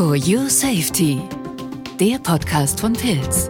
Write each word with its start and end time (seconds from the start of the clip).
For 0.00 0.16
Your 0.16 0.48
Safety, 0.48 1.20
der 2.00 2.18
Podcast 2.20 2.80
von 2.80 2.94
Pilz. 2.94 3.48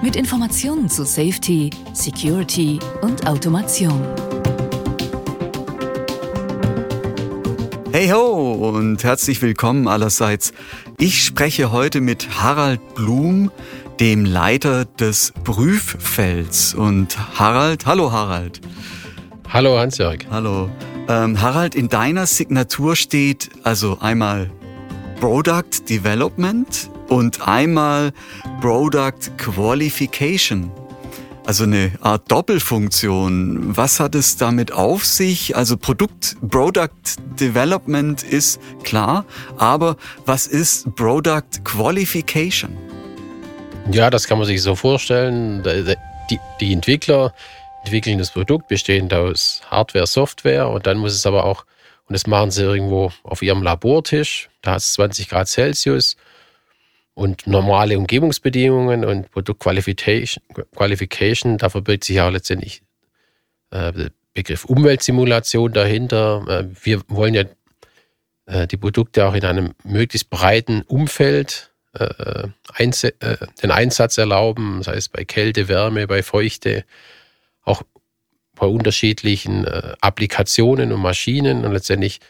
Mit 0.00 0.14
Informationen 0.14 0.88
zu 0.88 1.04
Safety, 1.04 1.70
Security 1.92 2.78
und 3.02 3.26
Automation. 3.26 4.00
Hey 7.90 8.10
ho 8.10 8.52
und 8.52 9.02
herzlich 9.02 9.42
willkommen 9.42 9.88
allerseits. 9.88 10.52
Ich 10.98 11.24
spreche 11.24 11.72
heute 11.72 12.00
mit 12.00 12.40
Harald 12.40 12.94
Blum, 12.94 13.50
dem 13.98 14.24
Leiter 14.24 14.84
des 14.84 15.32
Prüffelds. 15.42 16.74
Und 16.74 17.18
Harald, 17.40 17.86
hallo 17.86 18.12
Harald. 18.12 18.60
Hallo 19.48 19.76
Hans-Jörg. 19.76 20.26
Hallo. 20.30 20.70
Ähm, 21.08 21.42
Harald, 21.42 21.74
in 21.74 21.88
deiner 21.88 22.26
Signatur 22.26 22.94
steht 22.94 23.50
also 23.64 23.98
einmal 23.98 24.48
Product 25.20 25.86
Development 25.86 26.90
und 27.08 27.46
einmal 27.46 28.12
Product 28.62 29.36
Qualification. 29.36 30.70
Also 31.44 31.64
eine 31.64 31.92
Art 32.00 32.30
Doppelfunktion. 32.30 33.76
Was 33.76 34.00
hat 34.00 34.14
es 34.14 34.38
damit 34.38 34.72
auf 34.72 35.04
sich? 35.04 35.56
Also 35.56 35.76
Produkt, 35.76 36.36
Product 36.48 36.88
Development 37.38 38.22
ist 38.22 38.60
klar, 38.82 39.26
aber 39.58 39.96
was 40.24 40.46
ist 40.46 40.94
Product 40.96 41.64
Qualification? 41.64 42.74
Ja, 43.90 44.08
das 44.08 44.26
kann 44.26 44.38
man 44.38 44.46
sich 44.46 44.62
so 44.62 44.74
vorstellen. 44.74 45.62
Die, 46.30 46.38
die 46.60 46.72
Entwickler 46.72 47.34
entwickeln 47.84 48.18
das 48.18 48.30
Produkt 48.30 48.68
bestehend 48.68 49.12
aus 49.12 49.60
Hardware, 49.70 50.06
Software 50.06 50.68
und 50.68 50.86
dann 50.86 50.96
muss 50.96 51.12
es 51.12 51.26
aber 51.26 51.44
auch, 51.44 51.66
und 52.08 52.14
das 52.14 52.26
machen 52.26 52.50
sie 52.50 52.62
irgendwo 52.62 53.12
auf 53.22 53.42
ihrem 53.42 53.62
Labortisch, 53.62 54.49
da 54.62 54.72
hat 54.72 54.78
es 54.78 54.92
20 54.94 55.28
Grad 55.28 55.48
Celsius 55.48 56.16
und 57.14 57.46
normale 57.46 57.98
Umgebungsbedingungen 57.98 59.04
und 59.04 59.30
Produktqualification, 59.30 60.42
Qualification, 60.74 61.58
da 61.58 61.68
verbirgt 61.68 62.04
sich 62.04 62.16
ja 62.16 62.28
letztendlich 62.28 62.82
äh, 63.70 63.92
der 63.92 64.10
Begriff 64.32 64.64
Umweltsimulation 64.64 65.72
dahinter. 65.72 66.44
Äh, 66.48 66.64
wir 66.82 67.02
wollen 67.08 67.34
ja 67.34 67.44
äh, 68.46 68.66
die 68.66 68.76
Produkte 68.76 69.26
auch 69.26 69.34
in 69.34 69.44
einem 69.44 69.74
möglichst 69.84 70.30
breiten 70.30 70.82
Umfeld 70.82 71.72
äh, 71.94 72.48
den 72.78 73.70
Einsatz 73.70 74.16
erlauben, 74.16 74.78
das 74.78 74.88
heißt 74.88 75.12
bei 75.12 75.24
Kälte, 75.24 75.66
Wärme, 75.66 76.06
bei 76.06 76.22
Feuchte, 76.22 76.84
auch 77.64 77.82
bei 78.54 78.66
unterschiedlichen 78.66 79.66
Applikationen 80.00 80.92
und 80.92 81.00
Maschinen 81.00 81.64
und 81.64 81.72
letztendlich 81.72 82.20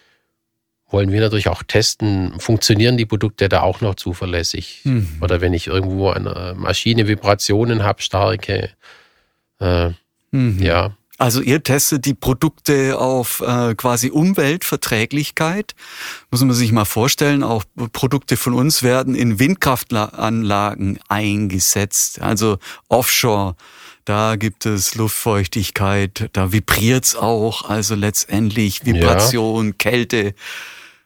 wollen 0.91 1.13
wir 1.13 1.21
natürlich 1.21 1.49
auch 1.49 1.63
testen, 1.63 2.39
funktionieren 2.39 2.97
die 2.97 3.07
Produkte 3.07 3.49
da 3.49 3.63
auch 3.63 3.81
noch 3.81 3.95
zuverlässig? 3.95 4.81
Mhm. 4.85 5.09
Oder 5.21 5.41
wenn 5.41 5.55
ich 5.55 5.67
irgendwo 5.67 6.11
eine 6.11 6.55
Maschine 6.57 7.09
Vibrationen 7.09 7.83
habe, 7.83 8.03
starke, 8.03 8.71
äh, 9.61 9.91
mhm. 10.31 10.61
ja. 10.61 10.97
Also 11.19 11.43
ihr 11.43 11.63
testet 11.63 12.07
die 12.07 12.15
Produkte 12.15 12.99
auf 12.99 13.43
äh, 13.47 13.75
quasi 13.75 14.09
Umweltverträglichkeit. 14.09 15.75
Muss 16.31 16.41
man 16.41 16.55
sich 16.55 16.73
mal 16.73 16.87
vorstellen, 16.87 17.43
auch 17.43 17.65
Produkte 17.93 18.39
von 18.39 18.55
uns 18.55 18.83
werden 18.83 19.15
in 19.15 19.39
Windkraftanlagen 19.39 20.99
eingesetzt, 21.09 22.23
also 22.23 22.57
offshore. 22.89 23.55
Da 24.05 24.37
gibt 24.37 24.67
es 24.67 24.95
Luftfeuchtigkeit, 24.95 26.31
da 26.33 26.53
vibriert's 26.53 27.15
auch, 27.17 27.69
also 27.69 27.95
letztendlich 27.95 28.85
Vibration, 28.85 29.69
ja. 29.69 29.75
Kälte. 29.79 30.35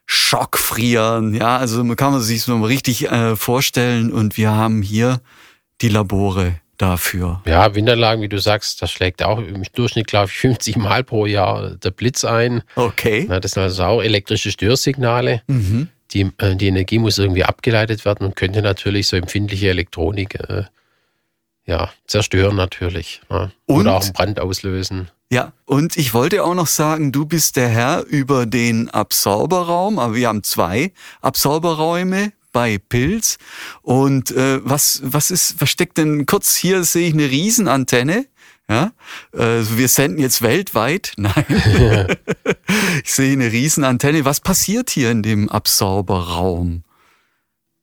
Schockfrieren, 0.06 1.34
ja, 1.34 1.56
also 1.56 1.82
man 1.82 1.96
kann 1.96 2.12
man 2.12 2.20
sich 2.20 2.42
so 2.42 2.54
mal 2.58 2.66
richtig 2.66 3.10
äh, 3.10 3.36
vorstellen 3.36 4.12
und 4.12 4.36
wir 4.36 4.50
haben 4.50 4.82
hier 4.82 5.22
die 5.80 5.88
Labore 5.88 6.60
dafür. 6.76 7.40
Ja, 7.46 7.74
Windanlagen, 7.74 8.22
wie 8.22 8.28
du 8.28 8.38
sagst, 8.38 8.82
das 8.82 8.90
schlägt 8.90 9.22
auch 9.22 9.38
im 9.38 9.62
Durchschnitt, 9.74 10.06
glaube 10.06 10.26
ich, 10.26 10.32
50 10.38 10.76
Mal 10.76 11.04
pro 11.04 11.26
Jahr 11.26 11.70
der 11.76 11.90
Blitz 11.90 12.24
ein. 12.24 12.62
Okay. 12.76 13.26
das 13.40 13.52
sind 13.52 13.62
also 13.62 13.82
auch 13.84 14.02
elektrische 14.02 14.50
Störsignale. 14.50 15.42
Mhm. 15.46 15.88
Die, 16.12 16.30
äh, 16.38 16.54
die 16.54 16.68
Energie 16.68 16.98
muss 16.98 17.18
irgendwie 17.18 17.44
abgeleitet 17.44 18.04
werden 18.04 18.26
und 18.26 18.36
könnte 18.36 18.62
natürlich 18.62 19.06
so 19.06 19.16
empfindliche 19.16 19.70
Elektronik 19.70 20.34
äh, 20.34 20.64
ja, 21.66 21.90
zerstören 22.06 22.56
natürlich. 22.56 23.20
Ja. 23.30 23.50
Oder 23.66 23.96
auch 23.96 24.02
einen 24.02 24.12
Brand 24.12 24.40
auslösen. 24.40 25.08
Ja, 25.30 25.52
und 25.64 25.96
ich 25.96 26.14
wollte 26.14 26.44
auch 26.44 26.54
noch 26.54 26.66
sagen, 26.66 27.10
du 27.10 27.26
bist 27.26 27.56
der 27.56 27.68
Herr 27.68 28.04
über 28.04 28.46
den 28.46 28.90
Absorberraum, 28.90 29.98
aber 29.98 30.14
wir 30.14 30.28
haben 30.28 30.42
zwei 30.42 30.92
Absorberräume 31.22 32.32
bei 32.52 32.78
Pilz. 32.78 33.38
Und 33.82 34.30
äh, 34.30 34.60
was, 34.64 35.00
was 35.04 35.30
ist, 35.30 35.60
was 35.60 35.70
steckt 35.70 35.98
denn 35.98 36.26
kurz 36.26 36.54
hier 36.54 36.84
sehe 36.84 37.08
ich 37.08 37.14
eine 37.14 37.30
Riesenantenne. 37.30 38.26
Ja, 38.68 38.92
äh, 39.32 39.62
wir 39.76 39.88
senden 39.88 40.18
jetzt 40.20 40.40
weltweit. 40.40 41.12
Nein, 41.18 41.44
ich 43.04 43.12
sehe 43.12 43.32
eine 43.32 43.52
Riesenantenne. 43.52 44.24
Was 44.24 44.40
passiert 44.40 44.88
hier 44.88 45.10
in 45.10 45.22
dem 45.22 45.50
Absorberraum? 45.50 46.84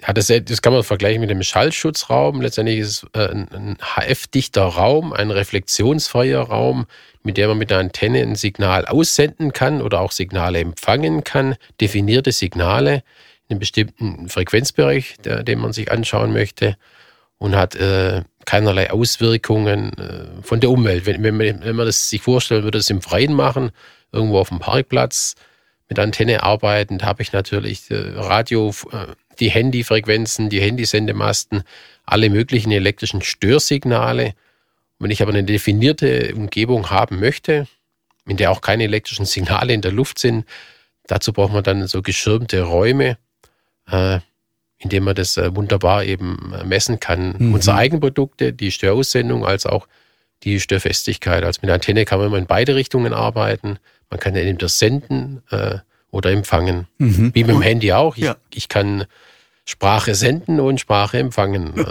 Ja, 0.06 0.14
das, 0.14 0.28
das 0.28 0.62
kann 0.62 0.74
man 0.74 0.84
vergleichen 0.84 1.22
mit 1.22 1.30
dem 1.30 1.44
Schallschutzraum. 1.44 2.42
Letztendlich 2.42 2.80
ist 2.80 3.04
es 3.04 3.10
äh, 3.14 3.32
ein, 3.32 3.48
ein 3.52 3.78
HF-dichter 3.80 4.64
Raum, 4.64 5.14
ein 5.14 5.30
reflexionsfreier 5.30 6.42
Raum, 6.42 6.88
mit 7.24 7.38
dem 7.38 7.50
man 7.50 7.58
mit 7.60 7.72
einer 7.72 7.82
Antenne 7.82 8.22
ein 8.22 8.36
Signal 8.36 8.86
aussenden 8.86 9.54
kann 9.54 9.82
oder 9.82 10.02
auch 10.02 10.12
Signale 10.12 10.60
empfangen 10.60 11.24
kann, 11.24 11.56
definierte 11.80 12.32
Signale 12.32 13.04
in 13.48 13.56
einem 13.56 13.60
bestimmten 13.60 14.28
Frequenzbereich, 14.28 15.18
der, 15.24 15.44
den 15.44 15.60
man 15.60 15.72
sich 15.72 15.92
anschauen 15.92 16.34
möchte 16.34 16.78
und 17.38 17.56
hat 17.56 17.76
äh, 17.76 18.24
keinerlei 18.46 18.92
Auswirkungen 18.92 19.94
äh, 19.98 20.42
von 20.42 20.60
der 20.60 20.72
Umwelt. 20.72 21.06
Wenn, 21.06 21.22
wenn, 21.24 21.38
man, 21.38 21.64
wenn 21.64 21.76
man 21.76 21.86
das 21.86 22.10
sich 22.10 22.22
vorstellt, 22.22 22.64
würde 22.64 22.78
es 22.80 22.90
im 22.90 23.02
Freien 23.02 23.34
machen, 23.34 23.72
irgendwo 24.12 24.40
auf 24.40 24.50
dem 24.50 24.60
Parkplatz 24.60 25.36
mit 25.90 26.00
Antenne 26.00 26.44
arbeiten, 26.44 26.98
da 26.98 27.08
habe 27.08 27.22
ich 27.22 27.34
natürlich 27.34 27.92
äh, 27.92 28.14
Radio, 28.16 28.74
äh, 28.92 29.08
die 29.42 29.50
Handyfrequenzen, 29.50 30.50
die 30.50 30.62
Handysendemasten, 30.62 31.64
alle 32.06 32.30
möglichen 32.30 32.72
elektrischen 32.72 33.22
Störsignale. 33.22 34.34
wenn 35.00 35.12
ich 35.12 35.24
aber 35.24 35.32
eine 35.32 35.44
definierte 35.44 36.34
Umgebung 36.36 36.92
haben 36.92 37.20
möchte, 37.20 37.68
in 38.28 38.38
der 38.38 38.52
auch 38.52 38.62
keine 38.62 38.84
elektrischen 38.84 39.26
Signale 39.26 39.74
in 39.74 39.82
der 39.82 39.92
Luft 39.92 40.20
sind, 40.20 40.46
dazu 41.08 41.34
braucht 41.34 41.54
man 41.54 41.64
dann 41.64 41.88
so 41.88 42.04
geschirmte 42.04 42.62
Räume, 42.62 43.18
äh, 43.90 44.20
in 44.78 44.90
denen 44.90 45.06
man 45.06 45.16
das 45.16 45.38
äh, 45.38 45.56
wunderbar 45.56 46.04
eben 46.04 46.54
äh, 46.54 46.64
messen 46.64 47.00
kann. 47.00 47.36
Mhm. 47.38 47.54
Unsere 47.56 47.78
Eigenprodukte, 47.78 48.54
die 48.54 48.72
Störaussendung 48.72 49.44
als 49.44 49.66
auch 49.66 49.88
die 50.44 50.60
Störfestigkeit. 50.60 51.44
Also 51.44 51.60
mit 51.62 51.70
der 51.70 51.76
Antenne 51.76 52.06
kann 52.06 52.20
man 52.20 52.28
immer 52.28 52.38
in 52.38 52.46
beide 52.46 52.76
Richtungen 52.76 53.14
arbeiten. 53.14 53.80
Man 54.12 54.20
kann 54.20 54.36
entweder 54.36 54.70
senden 54.70 55.42
äh, 55.50 55.80
oder 56.12 56.32
empfangen. 56.32 56.88
Mhm. 56.98 57.32
Wie 57.34 57.44
mit 57.44 57.56
dem 57.56 57.62
Handy 57.62 57.94
auch. 57.94 58.18
Ich, 58.18 58.24
ja. 58.24 58.38
ich 58.54 58.70
kann 58.70 59.06
Sprache 59.66 60.16
senden 60.16 60.60
und 60.60 60.80
Sprache 60.80 61.20
empfangen. 61.20 61.74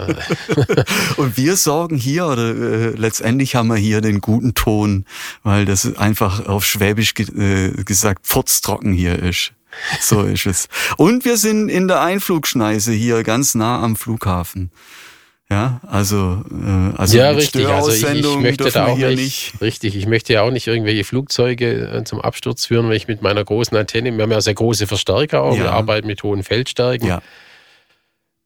und 1.17 1.37
wir 1.37 1.55
sorgen 1.55 1.97
hier, 1.97 2.27
oder 2.27 2.49
äh, 2.49 2.89
letztendlich 2.89 3.55
haben 3.55 3.67
wir 3.67 3.77
hier 3.77 4.01
den 4.01 4.21
guten 4.21 4.53
Ton, 4.53 5.05
weil 5.43 5.65
das 5.65 5.95
einfach 5.95 6.47
auf 6.47 6.65
Schwäbisch 6.65 7.13
ge 7.13 7.27
äh, 7.27 7.83
gesagt 7.83 8.27
furztrocken 8.27 8.93
hier 8.93 9.17
ist. 9.21 9.53
So 9.99 10.21
ist 10.23 10.45
es. 10.45 10.67
Und 10.97 11.25
wir 11.25 11.37
sind 11.37 11.69
in 11.69 11.87
der 11.87 12.01
Einflugschneise 12.01 12.91
hier 12.91 13.23
ganz 13.23 13.55
nah 13.55 13.81
am 13.81 13.95
Flughafen. 13.95 14.71
Ja, 15.49 15.81
also, 15.85 16.45
äh, 16.49 16.97
also 16.97 17.17
ja, 17.17 17.31
richtig. 17.31 17.67
Also 17.67 17.91
ich, 17.91 18.03
ich 18.03 18.37
möchte 18.37 18.71
da 18.71 18.87
auch 18.87 18.97
nicht, 18.97 19.17
nicht, 19.17 19.61
richtig. 19.61 19.97
Ich 19.97 20.07
möchte 20.07 20.31
ja 20.31 20.43
auch 20.43 20.51
nicht 20.51 20.67
irgendwelche 20.67 21.03
Flugzeuge 21.03 21.89
äh, 21.89 22.03
zum 22.05 22.21
Absturz 22.21 22.65
führen, 22.65 22.87
wenn 22.87 22.95
ich 22.95 23.09
mit 23.09 23.21
meiner 23.21 23.43
großen 23.43 23.75
Antenne, 23.75 24.15
wir 24.15 24.23
haben 24.23 24.31
ja 24.31 24.39
sehr 24.39 24.53
große 24.53 24.87
Verstärker 24.87 25.41
auch, 25.41 25.57
ja. 25.57 25.63
wir 25.63 25.73
arbeiten 25.73 26.07
mit 26.07 26.23
hohen 26.23 26.43
Feldstärken. 26.43 27.05
Ja. 27.05 27.21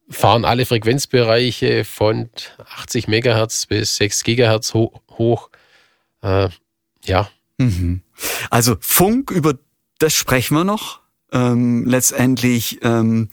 Fahren 0.08 0.44
alle 0.44 0.66
Frequenzbereiche 0.66 1.84
von 1.84 2.30
80 2.76 3.08
Megahertz 3.08 3.66
bis 3.66 3.96
6 3.96 4.24
Gigahertz 4.24 4.74
hoch. 4.74 5.00
hoch. 5.10 5.50
Äh, 6.22 6.48
ja. 7.04 7.28
Mhm. 7.58 8.02
Also 8.50 8.76
Funk, 8.80 9.30
über 9.30 9.54
das 9.98 10.14
sprechen 10.14 10.54
wir 10.54 10.64
noch 10.64 11.00
ähm, 11.32 11.84
letztendlich 11.86 12.78
ähm, 12.82 13.28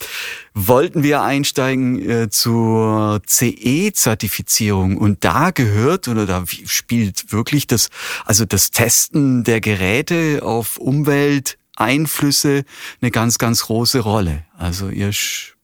wollten 0.53 1.03
wir 1.03 1.21
einsteigen 1.21 2.09
äh, 2.09 2.29
zur 2.29 3.21
CE-Zertifizierung 3.25 4.97
und 4.97 5.23
da 5.23 5.51
gehört 5.51 6.07
oder 6.07 6.25
da 6.25 6.43
spielt 6.47 7.31
wirklich 7.31 7.67
das, 7.67 7.89
also 8.25 8.45
das 8.45 8.71
Testen 8.71 9.43
der 9.43 9.61
Geräte 9.61 10.41
auf 10.43 10.77
Umwelteinflüsse 10.77 12.63
eine 13.01 13.11
ganz, 13.11 13.37
ganz 13.37 13.63
große 13.63 13.99
Rolle. 13.99 14.43
Also 14.57 14.89
ihr, 14.89 15.11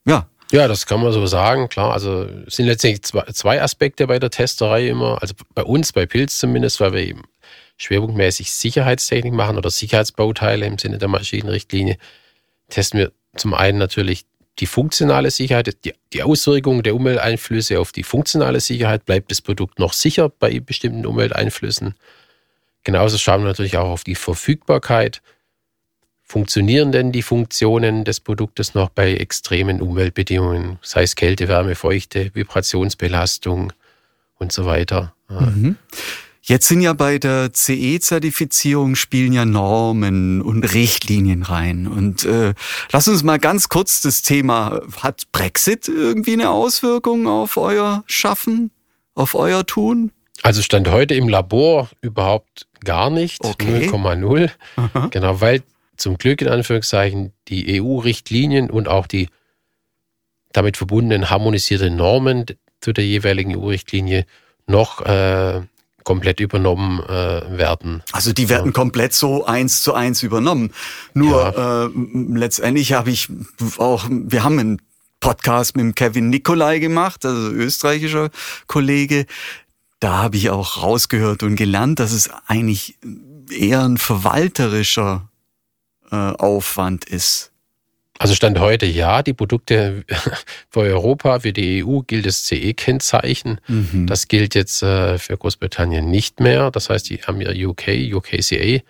ja. 0.06 0.28
Ja, 0.52 0.68
das 0.68 0.88
kann 0.88 1.02
man 1.02 1.12
so 1.12 1.26
sagen, 1.28 1.70
klar. 1.70 1.94
Also 1.94 2.24
es 2.48 2.56
sind 2.56 2.66
letztendlich 2.66 3.04
zwei, 3.04 3.62
Aspekte 3.62 4.08
bei 4.08 4.18
der 4.18 4.32
Testerei 4.32 4.88
immer. 4.88 5.22
Also 5.22 5.36
bei 5.54 5.64
uns, 5.64 5.94
bei 5.94 6.06
Pilz 6.08 6.40
zumindest, 6.40 6.80
weil 6.80 6.94
wir 6.94 7.02
eben 7.02 7.24
schwerpunktmäßig 7.78 8.52
Sicherheitstechnik 8.52 9.34
machen 9.34 9.58
oder 9.58 9.70
Sicherheitsbauteile 9.70 10.66
im 10.66 10.78
Sinne 10.78 10.98
der 10.98 11.08
Maschinenrichtlinie, 11.08 11.98
testen 12.70 13.00
wir 13.00 13.12
zum 13.36 13.54
einen 13.54 13.78
natürlich 13.78 14.26
die 14.60 14.66
funktionale 14.66 15.32
Sicherheit, 15.32 15.86
die, 15.86 15.94
die 16.14 16.24
Auswirkungen 16.24 16.84
der 16.84 16.96
Umwelteinflüsse 16.96 17.80
auf 17.80 17.92
die 17.92 18.04
funktionale 18.04 18.60
Sicherheit, 18.60 19.06
bleibt 19.06 19.32
das 19.32 19.42
Produkt 19.42 19.80
noch 19.80 19.94
sicher 19.94 20.30
bei 20.30 20.60
bestimmten 20.60 21.06
Umwelteinflüssen. 21.06 21.96
Genauso 22.84 23.18
schauen 23.18 23.42
wir 23.42 23.48
natürlich 23.48 23.78
auch 23.78 23.90
auf 23.90 24.04
die 24.04 24.16
Verfügbarkeit. 24.16 25.22
Funktionieren 26.30 26.92
denn 26.92 27.12
die 27.12 27.24
Funktionen 27.24 28.06
des 28.06 28.20
Produktes 28.20 28.76
noch 28.76 28.90
bei 28.90 29.16
extremen 29.16 29.82
Umweltbedingungen, 29.82 30.78
sei 30.84 31.02
es 31.02 31.16
Kälte, 31.16 31.48
Wärme, 31.48 31.74
Feuchte, 31.74 32.30
Vibrationsbelastung 32.36 33.74
und 34.38 34.52
so 34.52 34.68
weiter? 34.68 35.16
Mhm. 35.28 35.78
Jetzt 36.44 36.68
sind 36.68 36.82
ja 36.82 36.94
bei 36.94 37.18
der 37.18 37.52
CE-Zertifizierung 37.52 38.94
spielen 38.94 39.34
ja 39.34 39.44
Normen 39.44 40.44
und 40.44 40.72
Richtlinien 40.72 41.42
rein. 41.42 41.88
Und 41.88 42.26
äh, 42.26 42.54
lass 42.92 43.08
uns 43.08 43.24
mal 43.24 43.40
ganz 43.40 43.68
kurz 43.68 44.02
das 44.02 44.22
Thema, 44.22 44.82
hat 45.02 45.32
Brexit 45.32 45.88
irgendwie 45.88 46.34
eine 46.34 46.52
Auswirkung 46.52 47.28
auf 47.28 47.58
euer 47.58 48.04
Schaffen, 48.06 48.70
auf 49.16 49.34
euer 49.34 49.66
Tun? 49.66 50.12
Also 50.44 50.62
stand 50.62 50.92
heute 50.92 51.16
im 51.16 51.28
Labor 51.28 51.90
überhaupt 52.02 52.68
gar 52.86 53.10
nicht, 53.10 53.44
okay. 53.44 53.90
0,0. 53.90 54.52
Genau, 55.10 55.42
weil 55.42 55.64
zum 56.00 56.18
Glück 56.18 56.42
in 56.42 56.48
Anführungszeichen 56.48 57.34
die 57.48 57.82
EU-Richtlinien 57.82 58.70
und 58.70 58.88
auch 58.88 59.08
die 59.08 59.30
damit 60.52 60.78
verbundenen 60.78 61.30
harmonisierten 61.30 61.96
Normen 61.96 62.46
zu 62.82 62.94
der 62.94 63.06
jeweiligen 63.06 63.56
EU-Richtlinie 63.56 64.26
noch 64.68 65.02
äh, 65.02 65.62
komplett 66.04 66.40
übernommen 66.40 67.04
äh, 67.04 67.58
werden. 67.58 68.02
Also 68.12 68.34
die 68.34 68.50
werden 68.50 68.68
ja. 68.68 68.72
komplett 68.72 69.14
so 69.14 69.46
eins 69.46 69.84
zu 69.84 69.94
eins 69.94 70.24
übernommen. 70.24 70.72
Nur 71.14 71.54
ja. 71.56 71.86
äh, 71.86 71.90
letztendlich 72.36 72.94
habe 72.94 73.12
ich 73.12 73.28
auch, 73.78 74.08
wir 74.10 74.44
haben 74.44 74.58
einen 74.58 74.82
Podcast 75.20 75.76
mit 75.76 75.84
dem 75.84 75.96
Kevin 75.96 76.30
Nikolai 76.30 76.80
gemacht, 76.80 77.26
also 77.26 77.50
österreichischer 77.50 78.30
Kollege. 78.68 79.26
Da 80.00 80.18
habe 80.18 80.38
ich 80.38 80.50
auch 80.50 80.82
rausgehört 80.82 81.44
und 81.44 81.58
gelernt, 81.58 82.00
dass 82.00 82.12
es 82.12 82.30
eigentlich 82.48 82.98
eher 83.52 83.84
ein 83.84 83.98
verwalterischer 83.98 85.29
äh, 86.12 86.16
Aufwand 86.16 87.06
ist. 87.06 87.52
Also 88.18 88.36
Stand 88.36 88.60
heute 88.60 88.86
ja, 88.86 89.24
die 89.24 89.34
Produkte 89.34 90.04
für 90.70 90.82
Europa, 90.82 91.40
für 91.40 91.54
die 91.54 91.86
EU 91.86 92.02
gilt 92.02 92.26
das 92.26 92.44
CE-Kennzeichen. 92.44 93.62
Mhm. 93.68 94.08
Das 94.08 94.28
gilt 94.28 94.56
jetzt 94.56 94.84
äh, 94.84 95.18
für 95.18 95.38
Großbritannien 95.38 96.10
nicht 96.10 96.42
mehr. 96.42 96.70
Das 96.70 96.90
heißt, 96.90 97.10
die 97.10 97.20
haben 97.20 97.40
ja 97.40 97.52
UK, 97.52 98.14
UKCA 98.14 98.82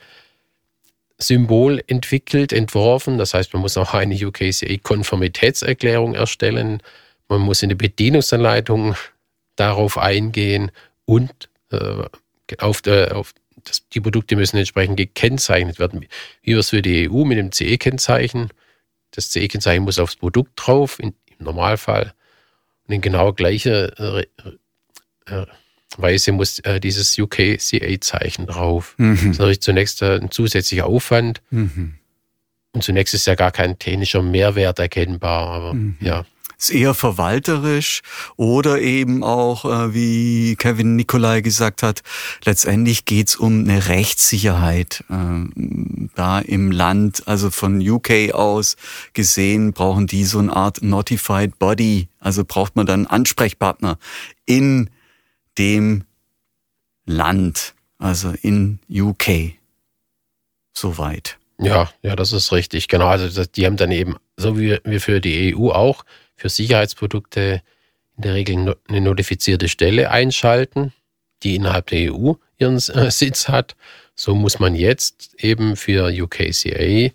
Symbol 1.19 1.83
entwickelt, 1.85 2.51
entworfen. 2.53 3.19
Das 3.19 3.35
heißt, 3.35 3.53
man 3.53 3.61
muss 3.61 3.77
auch 3.77 3.93
eine 3.93 4.15
UKCA-Konformitätserklärung 4.15 6.15
erstellen. 6.15 6.81
Man 7.27 7.41
muss 7.41 7.61
in 7.61 7.69
der 7.69 7.75
Bedienungsanleitung 7.75 8.95
darauf 9.55 9.97
eingehen 9.97 10.71
und 11.05 11.49
äh, 11.71 12.03
auf, 12.57 12.81
der, 12.81 13.15
auf 13.15 13.33
das, 13.63 13.87
die 13.89 14.01
Produkte 14.01 14.35
müssen 14.35 14.57
entsprechend 14.57 14.97
gekennzeichnet 14.97 15.79
werden, 15.79 16.01
wie 16.41 16.51
wir 16.51 16.59
es 16.59 16.69
für 16.69 16.81
die 16.81 17.09
EU 17.09 17.25
mit 17.25 17.37
dem 17.37 17.51
CE-Kennzeichen 17.51 18.49
das 19.11 19.31
CE-Kennzeichen 19.31 19.83
muss 19.83 19.99
aufs 19.99 20.15
Produkt 20.15 20.51
drauf, 20.55 20.99
in, 20.99 21.13
im 21.37 21.45
Normalfall. 21.45 22.13
Und 22.87 22.95
in 22.95 23.01
genau 23.01 23.33
gleicher 23.33 24.19
äh, 24.19 24.25
äh, 25.25 25.45
Weise 25.97 26.31
muss 26.31 26.59
äh, 26.59 26.79
dieses 26.79 27.17
UKCA-Zeichen 27.17 28.45
drauf. 28.45 28.95
Mhm. 28.97 29.15
Das 29.15 29.23
ist 29.23 29.39
natürlich 29.39 29.61
zunächst 29.61 30.01
äh, 30.01 30.19
ein 30.19 30.31
zusätzlicher 30.31 30.85
Aufwand. 30.85 31.41
Mhm. 31.49 31.95
Und 32.71 32.83
zunächst 32.83 33.13
ist 33.13 33.25
ja 33.25 33.35
gar 33.35 33.51
kein 33.51 33.79
technischer 33.79 34.21
Mehrwert 34.21 34.79
erkennbar. 34.79 35.47
Aber 35.47 35.73
mhm. 35.73 35.97
ja 35.99 36.25
ist 36.59 36.69
eher 36.69 36.93
verwalterisch 36.93 38.01
oder 38.35 38.81
eben 38.81 39.23
auch, 39.23 39.65
äh, 39.65 39.93
wie 39.93 40.55
Kevin 40.57 40.95
Nikolai 40.95 41.41
gesagt 41.41 41.83
hat, 41.83 42.01
letztendlich 42.43 43.05
geht's 43.05 43.35
um 43.35 43.61
eine 43.61 43.87
Rechtssicherheit 43.87 45.03
äh, 45.09 45.45
da 46.15 46.39
im 46.39 46.71
Land. 46.71 47.27
Also 47.27 47.49
von 47.49 47.79
UK 47.79 48.33
aus 48.33 48.75
gesehen 49.13 49.71
brauchen 49.73 50.07
die 50.07 50.25
so 50.25 50.39
eine 50.39 50.55
Art 50.55 50.81
Notified 50.81 51.57
Body. 51.59 52.09
Also 52.19 52.43
braucht 52.45 52.75
man 52.75 52.85
dann 52.85 53.07
Ansprechpartner 53.07 53.97
in 54.45 54.89
dem 55.57 56.03
Land, 57.05 57.73
also 57.97 58.33
in 58.41 58.79
UK. 58.89 59.53
Soweit. 60.73 61.37
Ja, 61.57 61.89
ja, 62.01 62.15
das 62.15 62.31
ist 62.31 62.51
richtig. 62.51 62.87
Genau. 62.87 63.07
Also 63.07 63.43
die 63.45 63.65
haben 63.65 63.77
dann 63.77 63.91
eben, 63.91 64.15
so 64.37 64.57
wie 64.57 64.77
wir 64.83 65.01
für 65.01 65.19
die 65.19 65.55
EU 65.55 65.71
auch, 65.71 66.05
für 66.39 66.49
Sicherheitsprodukte 66.49 67.61
in 68.17 68.23
der 68.23 68.33
Regel 68.33 68.75
eine 68.87 69.01
notifizierte 69.01 69.67
Stelle 69.69 70.11
einschalten, 70.11 70.93
die 71.43 71.55
innerhalb 71.55 71.87
der 71.87 72.13
EU 72.13 72.33
ihren 72.57 72.75
äh, 72.75 73.11
Sitz 73.11 73.47
hat. 73.47 73.75
So 74.15 74.35
muss 74.35 74.59
man 74.59 74.75
jetzt 74.75 75.35
eben 75.37 75.75
für 75.75 76.11
UKCA 76.11 77.11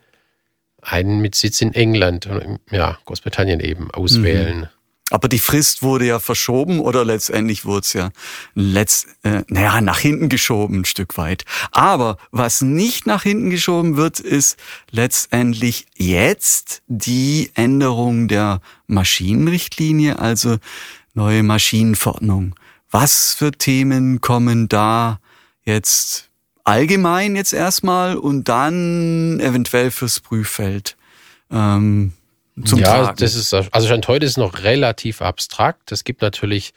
einen 0.80 1.20
mit 1.20 1.34
Sitz 1.34 1.60
in 1.60 1.74
England, 1.74 2.28
ja, 2.70 2.98
Großbritannien 3.04 3.60
eben 3.60 3.90
auswählen. 3.90 4.60
Mhm. 4.60 4.68
Aber 5.10 5.28
die 5.28 5.38
Frist 5.38 5.82
wurde 5.82 6.06
ja 6.06 6.18
verschoben 6.18 6.80
oder 6.80 7.04
letztendlich 7.04 7.66
wurde 7.66 7.80
es 7.80 7.92
ja 7.92 8.10
letzt, 8.54 9.06
äh, 9.22 9.42
naja, 9.48 9.82
nach 9.82 9.98
hinten 9.98 10.30
geschoben 10.30 10.80
ein 10.80 10.84
Stück 10.86 11.18
weit. 11.18 11.44
Aber 11.72 12.16
was 12.30 12.62
nicht 12.62 13.06
nach 13.06 13.22
hinten 13.22 13.50
geschoben 13.50 13.98
wird, 13.98 14.18
ist 14.18 14.56
letztendlich 14.90 15.86
jetzt 15.94 16.82
die 16.86 17.50
Änderung 17.54 18.28
der 18.28 18.62
Maschinenrichtlinie, 18.86 20.18
also 20.18 20.56
neue 21.12 21.42
Maschinenverordnung. 21.42 22.54
Was 22.90 23.34
für 23.34 23.52
Themen 23.52 24.22
kommen 24.22 24.68
da 24.68 25.20
jetzt 25.64 26.30
allgemein 26.64 27.36
jetzt 27.36 27.52
erstmal 27.52 28.16
und 28.16 28.48
dann 28.48 29.38
eventuell 29.40 29.90
fürs 29.90 30.20
Prüffeld? 30.20 30.96
Ähm, 31.50 32.14
zum 32.64 32.78
ja, 32.78 33.02
Tragen. 33.04 33.16
das 33.18 33.34
ist, 33.34 33.52
also 33.52 33.86
Stand 33.86 34.06
heute 34.08 34.26
ist 34.26 34.32
es 34.32 34.36
noch 34.36 34.62
relativ 34.62 35.22
abstrakt. 35.22 35.90
Es 35.90 36.04
gibt 36.04 36.22
natürlich 36.22 36.72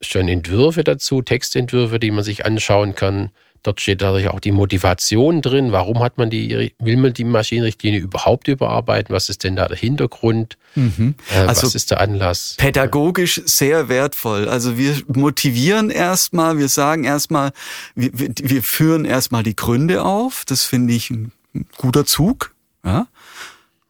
schon 0.00 0.28
Entwürfe 0.28 0.84
dazu, 0.84 1.22
Textentwürfe, 1.22 1.98
die 1.98 2.10
man 2.10 2.22
sich 2.22 2.44
anschauen 2.44 2.94
kann. 2.94 3.30
Dort 3.64 3.80
steht 3.80 4.02
dadurch 4.02 4.28
auch 4.28 4.38
die 4.38 4.52
Motivation 4.52 5.42
drin. 5.42 5.72
Warum 5.72 5.98
hat 5.98 6.16
man 6.16 6.30
die, 6.30 6.72
will 6.78 6.96
man 6.96 7.12
die 7.12 7.24
Maschinenrichtlinie 7.24 7.98
überhaupt 7.98 8.46
überarbeiten? 8.46 9.12
Was 9.12 9.28
ist 9.28 9.42
denn 9.42 9.56
da 9.56 9.66
der 9.66 9.76
Hintergrund? 9.76 10.56
Mhm. 10.76 11.16
Äh, 11.34 11.38
also 11.40 11.66
was 11.66 11.74
ist 11.74 11.90
der 11.90 12.00
Anlass? 12.00 12.54
Pädagogisch 12.58 13.42
sehr 13.46 13.88
wertvoll. 13.88 14.48
Also 14.48 14.78
wir 14.78 15.02
motivieren 15.08 15.90
erstmal, 15.90 16.58
wir 16.58 16.68
sagen 16.68 17.02
erstmal, 17.02 17.50
wir, 17.96 18.12
wir 18.14 18.62
führen 18.62 19.04
erstmal 19.04 19.42
die 19.42 19.56
Gründe 19.56 20.04
auf. 20.04 20.44
Das 20.46 20.64
finde 20.64 20.94
ich 20.94 21.10
ein 21.10 21.32
guter 21.78 22.06
Zug. 22.06 22.54
Ja. 22.84 23.08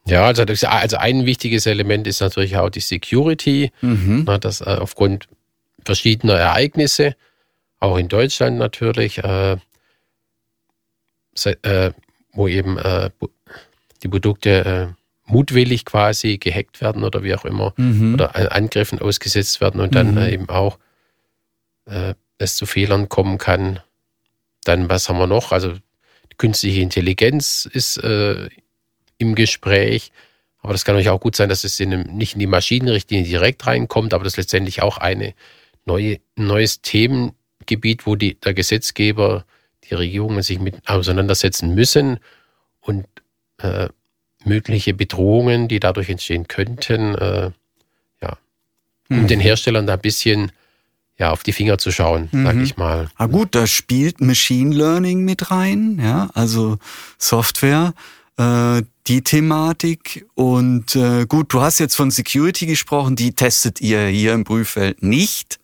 Ja, 0.09 0.25
also, 0.25 0.45
das, 0.45 0.65
also 0.65 0.97
ein 0.97 1.27
wichtiges 1.27 1.67
Element 1.67 2.07
ist 2.07 2.21
natürlich 2.21 2.57
auch 2.57 2.71
die 2.71 2.81
Security, 2.81 3.71
mhm. 3.83 4.25
na, 4.27 4.39
dass 4.39 4.61
äh, 4.61 4.77
aufgrund 4.81 5.29
verschiedener 5.85 6.35
Ereignisse, 6.35 7.15
auch 7.79 7.97
in 7.97 8.09
Deutschland 8.09 8.59
natürlich, 8.59 9.19
äh, 9.19 9.57
äh, 11.45 11.93
wo 12.33 12.49
eben 12.49 12.79
äh, 12.79 13.11
die 14.03 14.09
Produkte 14.09 14.51
äh, 14.65 14.87
mutwillig 15.31 15.85
quasi 15.85 16.39
gehackt 16.39 16.81
werden 16.81 17.05
oder 17.05 17.23
wie 17.23 17.35
auch 17.35 17.45
immer, 17.45 17.75
mhm. 17.77 18.15
oder 18.15 18.53
Angriffen 18.53 18.99
ausgesetzt 18.99 19.61
werden 19.61 19.81
und 19.81 19.95
dann 19.95 20.13
mhm. 20.13 20.29
Eben 20.29 20.49
auch 20.49 20.79
es 22.37 22.57
zu 22.57 22.67
Fehlern 22.67 23.09
kommen 23.09 23.39
kann. 23.39 23.81
Dann, 24.65 24.91
was 24.91 25.09
haben 25.09 25.19
wir 25.19 25.27
noch? 25.27 25.53
Also 25.53 25.73
künstliche 26.37 26.83
Intelligenz 26.83 27.67
ist 27.73 27.99
im 29.19 29.35
Gespräch. 29.35 30.13
Aber 30.61 30.73
das 30.73 30.85
kann 30.85 30.95
natürlich 30.95 31.11
auch 31.11 31.21
gut 31.21 31.37
sein, 31.37 31.49
dass 31.49 31.65
es 31.65 31.79
in 31.79 31.93
einem, 31.93 32.17
nicht 32.17 32.35
in 32.35 32.41
die 32.41 32.47
Maschinenrichtlinie 32.47 33.27
direkt 33.27 33.67
reinkommt, 33.67 34.15
aber 34.15 34.25
das 34.25 34.35
ist 34.35 34.39
letztendlich 34.39 34.83
auch 34.83 34.99
eine 34.99 35.35
neue, 35.85 36.19
ein 36.37 36.47
neues 36.47 36.83
Themengebiet, 36.83 38.07
wo 38.07 38.17
die, 38.17 38.35
der 38.35 38.55
Gesetzgeber, 38.55 39.45
die 39.85 39.95
Regierungen 39.95 40.43
sich 40.43 40.59
mit 40.59 40.89
auseinandersetzen 40.89 41.75
müssen 41.75 42.19
und 42.81 43.07
äh, 43.59 43.89
mögliche 44.45 44.95
Bedrohungen, 44.95 45.69
die 45.69 45.81
dadurch 45.81 46.09
entstehen 46.09 46.49
könnten, 46.49 47.15
äh, 47.15 47.51
ja, 48.21 48.39
um 49.09 49.23
mhm. 49.23 49.27
den 49.29 49.41
Herstellern 49.41 49.87
da 49.87 49.95
ein 49.95 50.01
bisschen 50.01 50.53
ja, 51.19 51.33
auf 51.33 51.43
die 51.43 51.53
Finger 51.53 51.79
zu 51.79 51.91
schauen, 51.91 52.29
mhm. 52.31 52.45
sag 52.45 52.57
ich 52.57 52.77
mal. 52.77 53.09
Ah 53.17 53.27
gut, 53.27 53.55
da 53.55 53.67
spielt 53.67 54.21
Machine 54.21 54.75
Learning 54.75 55.25
mit 55.25 55.51
rein, 55.51 55.99
ja, 56.01 56.31
also 56.35 56.79
Software 57.19 57.95
äh, 58.39 58.83
die 59.07 59.23
Thematik. 59.23 60.27
Und 60.35 60.97
äh, 60.97 61.27
gut, 61.27 61.53
du 61.53 61.61
hast 61.61 61.79
jetzt 61.81 61.97
von 61.97 62.11
Security 62.11 62.67
gesprochen, 62.67 63.17
die 63.17 63.33
testet 63.33 63.81
ihr 63.81 64.07
hier 64.07 64.33
im 64.33 64.45
Prüffeld 64.45 65.03
nicht. 65.03 65.59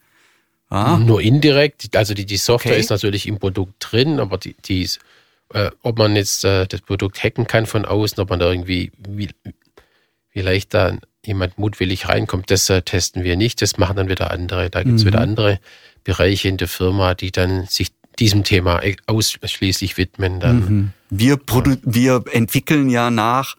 Ja. 0.71 0.99
Nur 0.99 1.21
indirekt, 1.21 1.97
also 1.97 2.14
die, 2.14 2.26
die 2.26 2.37
Software 2.37 2.73
okay. 2.73 2.81
ist 2.81 2.90
natürlich 2.90 3.28
im 3.28 3.38
Produkt 3.38 3.75
drin, 3.78 4.19
aber 4.19 4.38
die, 4.38 4.57
die 4.64 4.88
äh, 5.52 5.71
ob 5.83 5.99
man 5.99 6.16
jetzt 6.16 6.45
äh, 6.45 6.66
das 6.66 6.81
Produkt 6.81 7.23
hacken 7.23 7.47
kann 7.47 7.66
von 7.66 7.85
außen, 7.85 8.19
ob 8.21 8.31
man 8.31 8.40
da 8.40 8.50
irgendwie, 8.50 8.90
wie, 8.99 9.28
vielleicht 10.31 10.75
da 10.75 10.99
jemand 11.25 11.59
mutwillig 11.59 12.09
reinkommt, 12.09 12.50
das 12.50 12.69
äh, 12.71 12.83
testen 12.83 13.23
wir 13.23 13.37
nicht, 13.37 13.62
das 13.62 13.78
machen 13.78 13.97
dann 13.97 14.09
wieder 14.09 14.33
andere. 14.33 14.69
Da 14.69 14.83
gibt 14.83 14.97
es 14.97 15.04
mhm. 15.04 15.09
wieder 15.09 15.21
andere 15.21 15.61
Bereiche 16.02 16.49
in 16.49 16.57
der 16.57 16.69
Firma, 16.69 17.14
die 17.14 17.31
dann 17.31 17.66
sich 17.66 17.93
diesem 18.19 18.43
Thema 18.43 18.81
ausschließlich 19.07 19.97
widmen. 19.97 20.40
Dann. 20.40 20.59
Mhm. 20.59 20.93
Wir, 21.16 21.37
produ 21.37 21.76
wir 21.83 22.25
entwickeln 22.33 22.90
ja 22.90 23.11
nach 23.11 23.56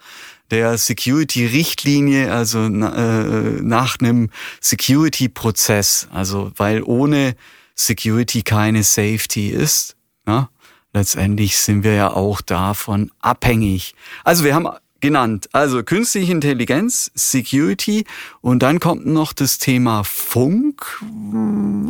der 0.51 0.77
Security-Richtlinie, 0.77 2.31
also 2.31 2.65
äh, 2.65 2.69
nach 2.69 3.97
einem 4.00 4.29
Security-Prozess, 4.59 6.07
also 6.12 6.51
weil 6.57 6.83
ohne 6.83 7.35
Security 7.74 8.41
keine 8.43 8.83
Safety 8.83 9.50
ist. 9.50 9.95
Ja? 10.27 10.50
Letztendlich 10.93 11.57
sind 11.57 11.83
wir 11.83 11.93
ja 11.93 12.12
auch 12.12 12.41
davon 12.41 13.12
abhängig. 13.21 13.95
Also 14.24 14.43
wir 14.43 14.53
haben 14.53 14.67
genannt, 15.00 15.50
also 15.53 15.81
künstliche 15.83 16.31
Intelligenz, 16.31 17.09
Security 17.15 18.05
und 18.41 18.63
dann 18.63 18.79
kommt 18.79 19.05
noch 19.05 19.31
das 19.33 19.59
Thema 19.59 20.03
Funk. 20.03 21.01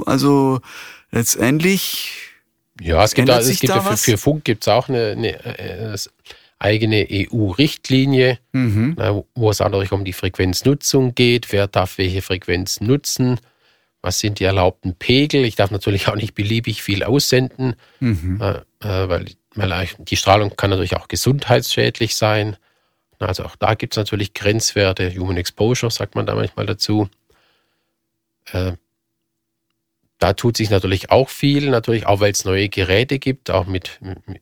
Also 0.06 0.62
letztendlich. 1.12 2.25
Ja, 2.82 3.04
es 3.04 3.14
gibt, 3.14 3.30
da, 3.30 3.40
es 3.40 3.60
gibt 3.60 3.74
da 3.74 3.82
für, 3.82 3.98
für, 3.98 4.18
Funk 4.18 4.44
gibt 4.44 4.64
es 4.64 4.68
auch 4.68 4.90
eine, 4.90 5.12
eine, 5.12 5.46
eine 5.46 5.94
äh, 5.94 5.98
eigene 6.60 7.08
EU-Richtlinie, 7.10 8.40
mhm. 8.52 8.96
wo 9.36 9.50
es 9.50 9.62
auch 9.62 9.70
natürlich 9.70 9.92
um 9.92 10.06
die 10.06 10.14
Frequenznutzung 10.14 11.16
geht. 11.16 11.52
Wer 11.52 11.68
darf 11.68 11.98
welche 11.98 12.22
Frequenz 12.22 12.82
nutzen? 12.82 13.40
Was 14.02 14.20
sind 14.20 14.40
die 14.40 14.44
erlaubten 14.44 14.96
Pegel? 14.96 15.46
Ich 15.46 15.56
darf 15.56 15.72
natürlich 15.72 16.08
auch 16.08 16.16
nicht 16.16 16.36
beliebig 16.36 16.84
viel 16.84 17.04
aussenden, 17.04 17.76
mhm. 18.00 18.40
äh, 18.42 18.60
äh 18.82 19.10
weil, 19.10 19.26
weil 19.56 19.88
die 20.00 20.18
Strahlung 20.18 20.56
kann 20.56 20.70
natürlich 20.70 20.96
auch 20.96 21.08
gesundheitsschädlich 21.08 22.16
sein. 22.16 22.58
Also 23.20 23.44
auch 23.46 23.56
da 23.56 23.74
gibt 23.76 23.94
es 23.94 23.98
natürlich 23.98 24.34
Grenzwerte, 24.34 25.14
Human 25.16 25.38
Exposure 25.38 25.92
sagt 25.92 26.16
man 26.16 26.26
da 26.26 26.36
manchmal 26.36 26.66
dazu. 26.66 27.10
Äh, 28.52 28.74
da 30.26 30.34
tut 30.34 30.58
sich 30.58 30.72
natürlich 30.72 31.12
auch 31.12 31.30
viel, 31.30 31.70
natürlich 31.70 32.08
auch 32.08 32.20
weil 32.20 32.32
es 32.32 32.46
neue 32.46 32.68
Geräte 32.68 33.20
gibt, 33.20 33.52
auch 33.52 33.68
mit, 33.68 34.00
mit 34.02 34.42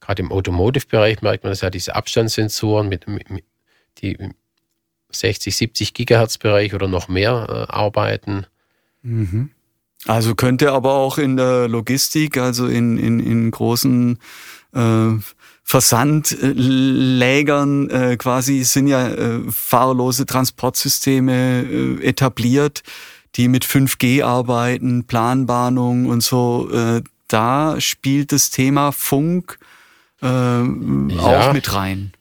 gerade 0.00 0.20
im 0.20 0.30
Automotive-Bereich 0.30 1.22
merkt 1.22 1.44
man 1.44 1.52
das 1.52 1.62
ja, 1.62 1.70
diese 1.70 1.96
Abstandssensoren, 1.96 2.90
mit, 2.90 3.08
mit, 3.08 3.26
die 4.02 4.18
60, 5.10 5.56
70 5.56 5.94
Gigahertz-Bereich 5.94 6.74
oder 6.74 6.88
noch 6.88 7.08
mehr 7.08 7.46
äh, 7.48 7.64
arbeiten. 7.72 8.44
Mhm. 9.00 9.48
Also 10.04 10.34
könnte 10.34 10.72
aber 10.72 10.92
auch 10.92 11.16
in 11.16 11.38
der 11.38 11.68
Logistik, 11.68 12.36
also 12.36 12.66
in, 12.66 12.98
in, 12.98 13.18
in 13.18 13.50
großen 13.50 14.18
äh, 14.74 15.12
Versandlägern 15.62 17.88
äh, 17.88 18.18
quasi 18.18 18.62
sind 18.62 18.88
ja 18.88 19.08
äh, 19.08 19.40
fahrerlose 19.50 20.26
Transportsysteme 20.26 21.62
äh, 21.62 22.04
etabliert, 22.04 22.82
die 23.36 23.48
mit 23.48 23.64
5G 23.64 24.22
arbeiten, 24.24 25.06
Planbahnung 25.06 26.06
und 26.06 26.22
so. 26.22 26.68
Äh, 26.70 27.02
da 27.28 27.80
spielt 27.80 28.32
das 28.32 28.50
Thema 28.50 28.92
Funk 28.92 29.58
äh, 30.22 30.26
ja. 30.26 31.18
auch 31.18 31.52
mit 31.52 31.72
rein. 31.74 32.12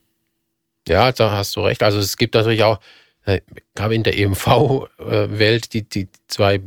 Ja, 0.88 1.12
da 1.12 1.32
hast 1.32 1.56
du 1.56 1.62
recht. 1.62 1.84
Also 1.84 2.00
es 2.00 2.18
gibt 2.18 2.36
natürlich 2.36 2.64
auch, 2.64 2.80
äh, 3.26 3.42
gerade 3.76 3.96
in 3.96 4.04
der 4.04 4.18
EMV-Welt, 4.18 5.74
die, 5.74 5.84
die 5.84 6.08
zwei 6.28 6.62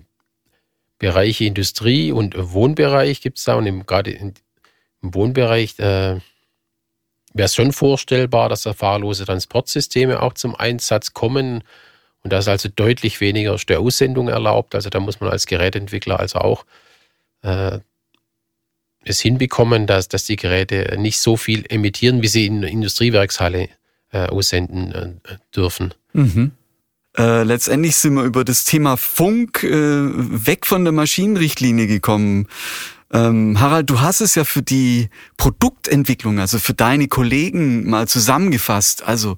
Bereiche 0.98 1.44
Industrie 1.44 2.12
und 2.12 2.34
Wohnbereich 2.36 3.22
gibt 3.22 3.38
es 3.38 3.44
da. 3.44 3.54
Und 3.54 3.66
im, 3.66 3.86
gerade 3.86 4.10
im 4.10 4.34
Wohnbereich 5.00 5.78
äh, 5.78 6.20
wäre 7.32 7.46
es 7.46 7.54
schon 7.54 7.72
vorstellbar, 7.72 8.48
dass 8.48 8.62
da 8.62 8.74
fahrlose 8.74 9.24
Transportsysteme 9.24 10.20
auch 10.20 10.34
zum 10.34 10.54
Einsatz 10.54 11.14
kommen. 11.14 11.64
Und 12.22 12.32
da 12.32 12.38
ist 12.38 12.48
also 12.48 12.68
deutlich 12.68 13.20
weniger 13.20 13.58
Störaussendung 13.58 14.28
erlaubt. 14.28 14.74
Also 14.74 14.90
da 14.90 15.00
muss 15.00 15.20
man 15.20 15.30
als 15.30 15.46
Geräteentwickler 15.46 16.20
also 16.20 16.38
auch 16.40 16.64
äh, 17.42 17.78
es 19.04 19.20
hinbekommen, 19.20 19.86
dass, 19.86 20.08
dass 20.08 20.24
die 20.24 20.36
Geräte 20.36 20.96
nicht 20.98 21.18
so 21.18 21.36
viel 21.36 21.64
emittieren, 21.68 22.22
wie 22.22 22.28
sie 22.28 22.46
in 22.46 22.60
der 22.60 22.70
Industriewerkshalle 22.70 23.68
äh, 24.12 24.26
aussenden 24.26 25.20
äh, 25.24 25.36
dürfen. 25.54 25.94
Mhm. 26.12 26.52
Äh, 27.16 27.42
letztendlich 27.42 27.96
sind 27.96 28.14
wir 28.14 28.24
über 28.24 28.44
das 28.44 28.64
Thema 28.64 28.96
Funk 28.96 29.64
äh, 29.64 29.70
weg 29.70 30.66
von 30.66 30.84
der 30.84 30.92
Maschinenrichtlinie 30.92 31.86
gekommen. 31.86 32.46
Ähm, 33.12 33.58
Harald, 33.58 33.90
du 33.90 34.00
hast 34.00 34.20
es 34.20 34.36
ja 34.36 34.44
für 34.44 34.62
die 34.62 35.08
Produktentwicklung, 35.36 36.38
also 36.38 36.58
für 36.58 36.74
deine 36.74 37.08
Kollegen 37.08 37.88
mal 37.90 38.06
zusammengefasst. 38.06 39.02
Also 39.02 39.36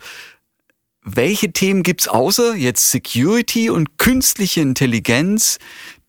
welche 1.02 1.52
Themen 1.52 1.82
gibt's 1.82 2.08
außer 2.08 2.54
jetzt 2.54 2.90
Security 2.90 3.70
und 3.70 3.98
künstliche 3.98 4.60
Intelligenz, 4.60 5.58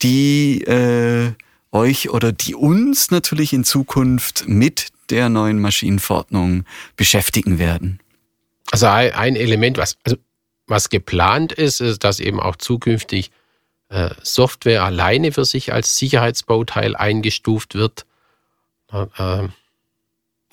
die 0.01 0.61
äh, 0.61 1.33
euch 1.71 2.11
oder 2.11 2.31
die 2.31 2.55
uns 2.55 3.09
natürlich 3.09 3.53
in 3.53 3.63
Zukunft 3.63 4.47
mit 4.47 4.89
der 5.09 5.29
neuen 5.29 5.59
Maschinenverordnung 5.59 6.65
beschäftigen 6.95 7.57
werden? 7.59 7.99
Also 8.71 8.87
ein 8.87 9.35
Element, 9.35 9.77
was, 9.77 9.97
also 10.03 10.17
was 10.67 10.89
geplant 10.89 11.51
ist, 11.51 11.81
ist, 11.81 12.03
dass 12.03 12.19
eben 12.19 12.39
auch 12.39 12.55
zukünftig 12.55 13.31
äh, 13.89 14.11
Software 14.21 14.83
alleine 14.83 15.31
für 15.31 15.45
sich 15.45 15.73
als 15.73 15.97
Sicherheitsbauteil 15.97 16.95
eingestuft 16.95 17.75
wird. 17.75 18.05
Äh, 18.91 19.07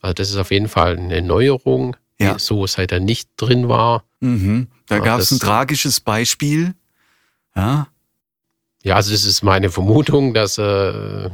also 0.02 0.14
das 0.14 0.30
ist 0.30 0.37
auf 0.37 0.50
jeden 0.50 0.68
Fall 0.68 0.99
eine 0.99 1.23
Neuerung, 1.23 1.97
ja. 2.20 2.34
die 2.34 2.40
so 2.40 2.66
seit 2.66 2.92
er 2.92 3.00
nicht 3.00 3.30
drin 3.36 3.68
war. 3.68 4.04
Mhm. 4.20 4.68
Da 4.86 4.98
gab 4.98 5.20
es 5.20 5.30
ein 5.30 5.38
tragisches 5.38 6.00
Beispiel. 6.00 6.74
Ja, 7.56 7.88
ja, 8.82 8.96
also 8.96 9.12
das 9.12 9.24
ist 9.24 9.42
meine 9.42 9.70
Vermutung, 9.70 10.32
dass 10.32 10.56
äh, 10.58 11.30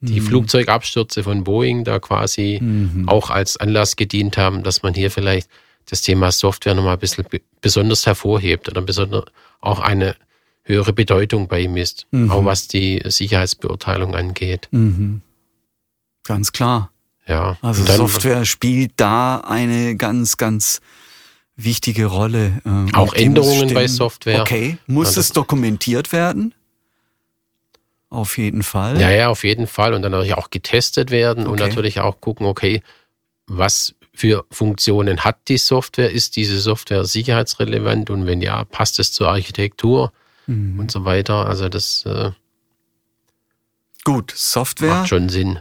die 0.00 0.20
mhm. 0.20 0.26
Flugzeugabstürze 0.26 1.22
von 1.22 1.44
Boeing 1.44 1.84
da 1.84 1.98
quasi 1.98 2.58
mhm. 2.60 3.08
auch 3.08 3.30
als 3.30 3.56
Anlass 3.56 3.96
gedient 3.96 4.36
haben, 4.36 4.62
dass 4.62 4.82
man 4.82 4.94
hier 4.94 5.10
vielleicht 5.10 5.48
das 5.86 6.02
Thema 6.02 6.32
Software 6.32 6.74
nochmal 6.74 6.94
ein 6.94 7.00
bisschen 7.00 7.26
besonders 7.60 8.06
hervorhebt 8.06 8.68
oder 8.68 8.80
besonders 8.80 9.24
auch 9.60 9.80
eine 9.80 10.16
höhere 10.62 10.94
Bedeutung 10.94 11.48
bei 11.48 11.60
ihm 11.60 11.76
ist, 11.76 12.06
mhm. 12.10 12.30
auch 12.30 12.44
was 12.44 12.68
die 12.68 13.02
Sicherheitsbeurteilung 13.04 14.14
angeht. 14.14 14.68
Mhm. 14.70 15.20
Ganz 16.22 16.52
klar. 16.52 16.90
Ja. 17.26 17.56
Also 17.62 17.84
dann, 17.84 17.96
Software 17.96 18.44
spielt 18.44 18.92
da 18.96 19.38
eine 19.38 19.96
ganz, 19.96 20.36
ganz 20.36 20.80
wichtige 21.56 22.06
Rolle. 22.06 22.60
Äh, 22.64 22.94
auch 22.94 23.14
Änderungen 23.14 23.72
bei 23.72 23.88
Software. 23.88 24.42
Okay. 24.42 24.78
Muss 24.86 25.08
also, 25.08 25.20
es 25.20 25.28
dokumentiert 25.30 26.12
werden? 26.12 26.54
Auf 28.10 28.38
jeden 28.38 28.62
Fall. 28.62 29.00
Ja, 29.00 29.10
ja, 29.10 29.28
auf 29.28 29.44
jeden 29.44 29.66
Fall. 29.66 29.94
Und 29.94 30.02
dann 30.02 30.12
natürlich 30.12 30.34
auch 30.34 30.50
getestet 30.50 31.10
werden 31.10 31.44
okay. 31.44 31.52
und 31.52 31.58
natürlich 31.58 32.00
auch 32.00 32.20
gucken, 32.20 32.46
okay, 32.46 32.82
was 33.46 33.94
für 34.14 34.44
Funktionen 34.50 35.24
hat 35.24 35.48
die 35.48 35.58
Software? 35.58 36.10
Ist 36.10 36.36
diese 36.36 36.60
Software 36.60 37.04
sicherheitsrelevant? 37.04 38.10
Und 38.10 38.26
wenn 38.26 38.40
ja, 38.40 38.64
passt 38.64 39.00
es 39.00 39.12
zur 39.12 39.28
Architektur 39.28 40.12
mhm. 40.46 40.78
und 40.78 40.90
so 40.90 41.04
weiter? 41.04 41.46
Also 41.46 41.68
das 41.68 42.04
äh, 42.06 42.30
Gut, 44.04 44.32
Software. 44.36 44.90
Macht 44.90 45.08
schon 45.08 45.28
Sinn. 45.30 45.60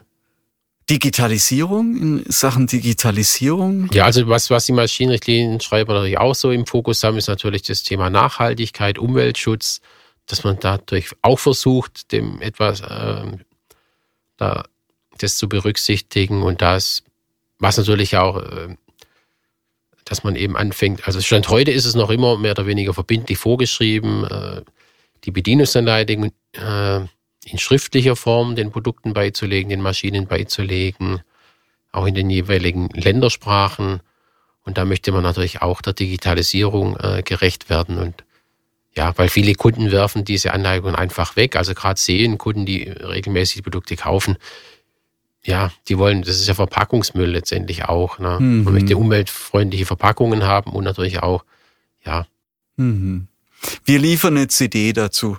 Digitalisierung, 0.90 1.96
in 1.96 2.24
Sachen 2.28 2.68
Digitalisierung? 2.68 3.90
Ja, 3.94 4.06
also 4.06 4.28
was, 4.28 4.50
was 4.50 4.66
die 4.66 4.74
Maschinenrichtlinien-Schreiber 4.74 5.94
natürlich 5.94 6.18
auch 6.18 6.36
so 6.36 6.52
im 6.52 6.66
Fokus 6.66 7.04
haben, 7.04 7.18
ist 7.18 7.28
natürlich 7.28 7.62
das 7.62 7.84
Thema 7.84 8.10
Nachhaltigkeit, 8.10 9.00
Umweltschutz, 9.00 9.80
dass 10.26 10.44
man 10.44 10.58
dadurch 10.60 11.10
auch 11.22 11.40
versucht, 11.40 12.12
dem 12.12 12.42
etwas 12.42 12.82
äh, 12.82 13.38
da, 14.38 14.64
das 15.18 15.38
zu 15.38 15.48
berücksichtigen 15.48 16.44
und 16.44 16.62
das, 16.62 17.04
was 17.60 17.78
natürlich 17.78 18.18
auch, 18.18 18.42
äh, 18.42 18.76
dass 20.06 20.24
man 20.24 20.36
eben 20.36 20.58
anfängt, 20.58 21.08
also 21.08 21.22
Stand 21.22 21.48
heute 21.48 21.72
ist 21.72 21.86
es 21.86 21.96
noch 21.96 22.10
immer 22.10 22.38
mehr 22.38 22.52
oder 22.52 22.66
weniger 22.66 22.94
verbindlich 22.94 23.38
vorgeschrieben, 23.38 24.26
äh, 24.26 24.62
die 25.24 25.32
Bedienungsanleitung 25.32 26.32
äh, 26.54 27.00
in 27.46 27.58
schriftlicher 27.58 28.16
Form 28.16 28.56
den 28.56 28.72
Produkten 28.72 29.14
beizulegen, 29.14 29.70
den 29.70 29.82
Maschinen 29.82 30.28
beizulegen, 30.28 31.22
auch 31.92 32.06
in 32.06 32.16
den 32.16 32.30
jeweiligen 32.30 32.90
Ländersprachen. 32.90 34.02
Und 34.66 34.78
da 34.78 34.86
möchte 34.86 35.12
man 35.12 35.24
natürlich 35.24 35.62
auch 35.62 35.82
der 35.82 35.94
Digitalisierung 35.94 36.98
äh, 36.98 37.22
gerecht 37.24 37.70
werden. 37.70 37.98
Und 37.98 38.24
ja, 38.96 39.18
weil 39.18 39.30
viele 39.30 39.56
Kunden 39.56 39.92
werfen 39.92 40.24
diese 40.24 40.54
Anleitungen 40.54 40.96
einfach 40.96 41.36
weg. 41.36 41.56
Also 41.56 41.74
gerade 41.74 42.00
sehen 42.00 42.38
Kunden, 42.38 42.66
die 42.66 42.84
regelmäßig 42.84 43.58
die 43.58 43.62
Produkte 43.64 43.96
kaufen, 43.96 44.38
ja, 45.46 45.72
die 45.90 45.98
wollen, 45.98 46.22
das 46.22 46.40
ist 46.40 46.48
ja 46.48 46.54
Verpackungsmüll 46.54 47.30
letztendlich 47.30 47.86
auch. 47.86 48.18
Ne? 48.20 48.38
Mhm. 48.40 48.64
Man 48.64 48.74
möchte 48.74 48.96
umweltfreundliche 48.96 49.86
Verpackungen 49.86 50.44
haben 50.44 50.72
und 50.72 50.84
natürlich 50.84 51.22
auch, 51.22 51.44
ja. 52.06 52.26
Mhm. 52.78 53.28
Wir 53.86 54.00
liefern 54.00 54.38
eine 54.38 54.48
CD 54.48 54.94
dazu. 54.94 55.38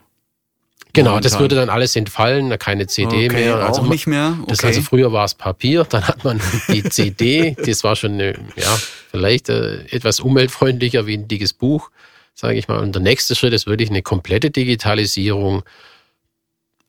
Genau, 0.95 1.19
das 1.21 1.39
würde 1.39 1.57
dann 1.57 1.71
alles 1.71 1.97
entfallen, 1.97 2.57
keine 2.59 2.87
CD 2.87 3.27
okay, 3.27 3.29
mehr. 3.29 3.57
Also 3.57 3.83
auch 3.83 3.89
nicht 3.89 4.07
mehr. 4.07 4.39
Okay. 4.41 4.47
Das 4.49 4.65
also 4.65 4.81
früher 4.81 5.13
war 5.13 5.25
es 5.25 5.35
Papier, 5.35 5.85
dann 5.91 6.07
hat 6.07 6.25
man 6.25 6.41
die 6.69 6.85
CD, 6.85 7.57
das 7.63 7.85
war 7.85 7.97
schon 7.97 8.13
eine, 8.13 8.35
ja, 8.57 8.79
vielleicht 9.11 9.49
äh, 9.49 9.85
etwas 9.87 10.21
umweltfreundlicher 10.21 11.07
wie 11.07 11.15
ein 11.15 11.29
dickes 11.29 11.53
Buch, 11.53 11.91
sage 12.33 12.57
ich 12.57 12.69
mal. 12.69 12.79
Und 12.79 12.95
der 12.95 13.03
nächste 13.03 13.35
Schritt 13.35 13.53
ist 13.53 13.67
wirklich 13.67 13.91
eine 13.91 14.03
komplette 14.03 14.51
Digitalisierung, 14.51 15.65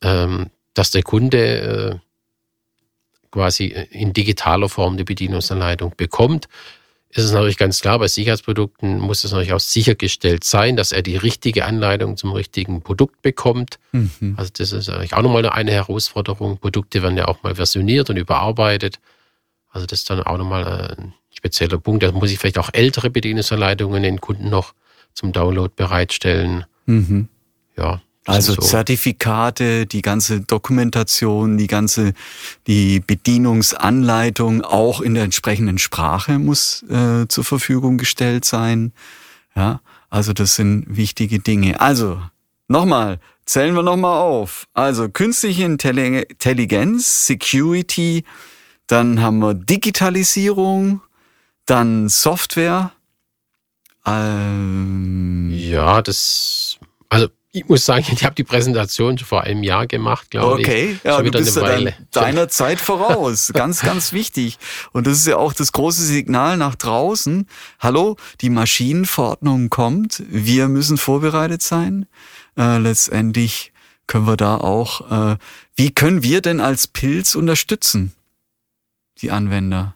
ähm, 0.01 0.51
dass 0.75 0.91
der 0.91 1.01
Kunde 1.03 1.99
äh, 1.99 2.05
quasi 3.31 3.65
in 3.89 4.13
digitaler 4.13 4.69
Form 4.69 4.97
die 4.97 5.03
Bedienungsanleitung 5.03 5.93
bekommt 5.97 6.47
ist 7.15 7.23
es 7.23 7.31
natürlich 7.31 7.57
ganz 7.57 7.79
klar, 7.79 7.97
bei 7.97 8.09
Sicherheitsprodukten 8.09 8.99
muss 8.99 9.23
es 9.23 9.31
natürlich 9.31 9.53
auch 9.53 9.61
sichergestellt 9.61 10.43
sein, 10.43 10.75
dass 10.75 10.91
er 10.91 11.01
die 11.01 11.15
richtige 11.15 11.63
Anleitung 11.63 12.17
zum 12.17 12.33
richtigen 12.33 12.81
Produkt 12.81 13.21
bekommt. 13.21 13.79
Mhm. 13.93 14.35
Also 14.35 14.51
das 14.57 14.73
ist 14.73 14.89
eigentlich 14.89 15.13
auch 15.13 15.21
nochmal 15.21 15.47
eine 15.47 15.71
Herausforderung. 15.71 16.57
Produkte 16.57 17.01
werden 17.01 17.17
ja 17.17 17.29
auch 17.29 17.41
mal 17.41 17.55
versioniert 17.55 18.09
und 18.09 18.17
überarbeitet. 18.17 18.99
Also 19.69 19.87
das 19.87 19.99
ist 19.99 20.09
dann 20.09 20.23
auch 20.23 20.37
nochmal 20.37 20.95
ein 20.97 21.13
spezieller 21.33 21.77
Punkt. 21.77 22.03
Da 22.03 22.11
muss 22.11 22.31
ich 22.31 22.37
vielleicht 22.37 22.57
auch 22.57 22.69
ältere 22.73 23.09
Bedienungsanleitungen 23.09 24.03
den 24.03 24.19
Kunden 24.19 24.49
noch 24.49 24.73
zum 25.13 25.31
Download 25.31 25.71
bereitstellen. 25.73 26.65
Mhm. 26.85 27.29
Ja, 27.77 28.01
also 28.25 28.53
so. 28.53 28.61
Zertifikate, 28.61 29.85
die 29.85 30.01
ganze 30.01 30.41
Dokumentation, 30.41 31.57
die 31.57 31.67
ganze, 31.67 32.13
die 32.65 32.99
Bedienungsanleitung 32.99 34.63
auch 34.63 35.01
in 35.01 35.13
der 35.13 35.23
entsprechenden 35.23 35.77
Sprache 35.77 36.39
muss 36.39 36.83
äh, 36.89 37.27
zur 37.27 37.43
Verfügung 37.43 37.97
gestellt 37.97 38.43
sein. 38.45 38.93
Ja, 39.55 39.81
also 40.09 40.33
das 40.33 40.55
sind 40.55 40.85
wichtige 40.87 41.39
Dinge. 41.39 41.79
Also 41.79 42.19
nochmal, 42.67 43.19
zählen 43.45 43.75
wir 43.75 43.83
nochmal 43.83 44.19
auf. 44.19 44.67
Also 44.73 45.07
künstliche 45.07 45.63
Intelligenz, 45.63 47.27
Security, 47.27 48.23
dann 48.87 49.21
haben 49.21 49.39
wir 49.39 49.53
Digitalisierung, 49.53 51.01
dann 51.65 52.09
Software. 52.09 52.91
Ähm, 54.05 55.51
ja, 55.51 56.01
das, 56.01 56.77
also 57.09 57.27
ich 57.55 57.69
muss 57.69 57.85
sagen, 57.85 58.05
ich 58.11 58.25
habe 58.25 58.35
die 58.35 58.43
Präsentation 58.43 59.17
vor 59.17 59.43
einem 59.43 59.63
Jahr 59.63 59.87
gemacht, 59.87 60.29
glaube 60.29 60.61
ich. 60.61 60.67
Okay, 60.67 60.99
ja, 61.05 61.21
du 61.21 61.31
bist 61.31 61.55
ja 61.55 61.91
deiner 62.11 62.49
Zeit 62.49 62.81
voraus. 62.81 63.51
ganz, 63.53 63.79
ganz 63.79 64.11
wichtig. 64.11 64.57
Und 64.91 65.07
das 65.07 65.19
ist 65.19 65.27
ja 65.27 65.37
auch 65.37 65.53
das 65.53 65.71
große 65.71 66.03
Signal 66.03 66.57
nach 66.57 66.75
draußen. 66.75 67.47
Hallo, 67.79 68.17
die 68.41 68.49
Maschinenverordnung 68.49 69.69
kommt. 69.69 70.21
Wir 70.27 70.67
müssen 70.67 70.97
vorbereitet 70.97 71.61
sein. 71.61 72.07
Äh, 72.57 72.79
letztendlich 72.79 73.71
können 74.05 74.27
wir 74.27 74.35
da 74.35 74.57
auch, 74.57 75.31
äh, 75.33 75.37
wie 75.77 75.91
können 75.91 76.23
wir 76.23 76.41
denn 76.41 76.59
als 76.59 76.87
Pilz 76.87 77.35
unterstützen? 77.35 78.11
Die 79.19 79.31
Anwender. 79.31 79.95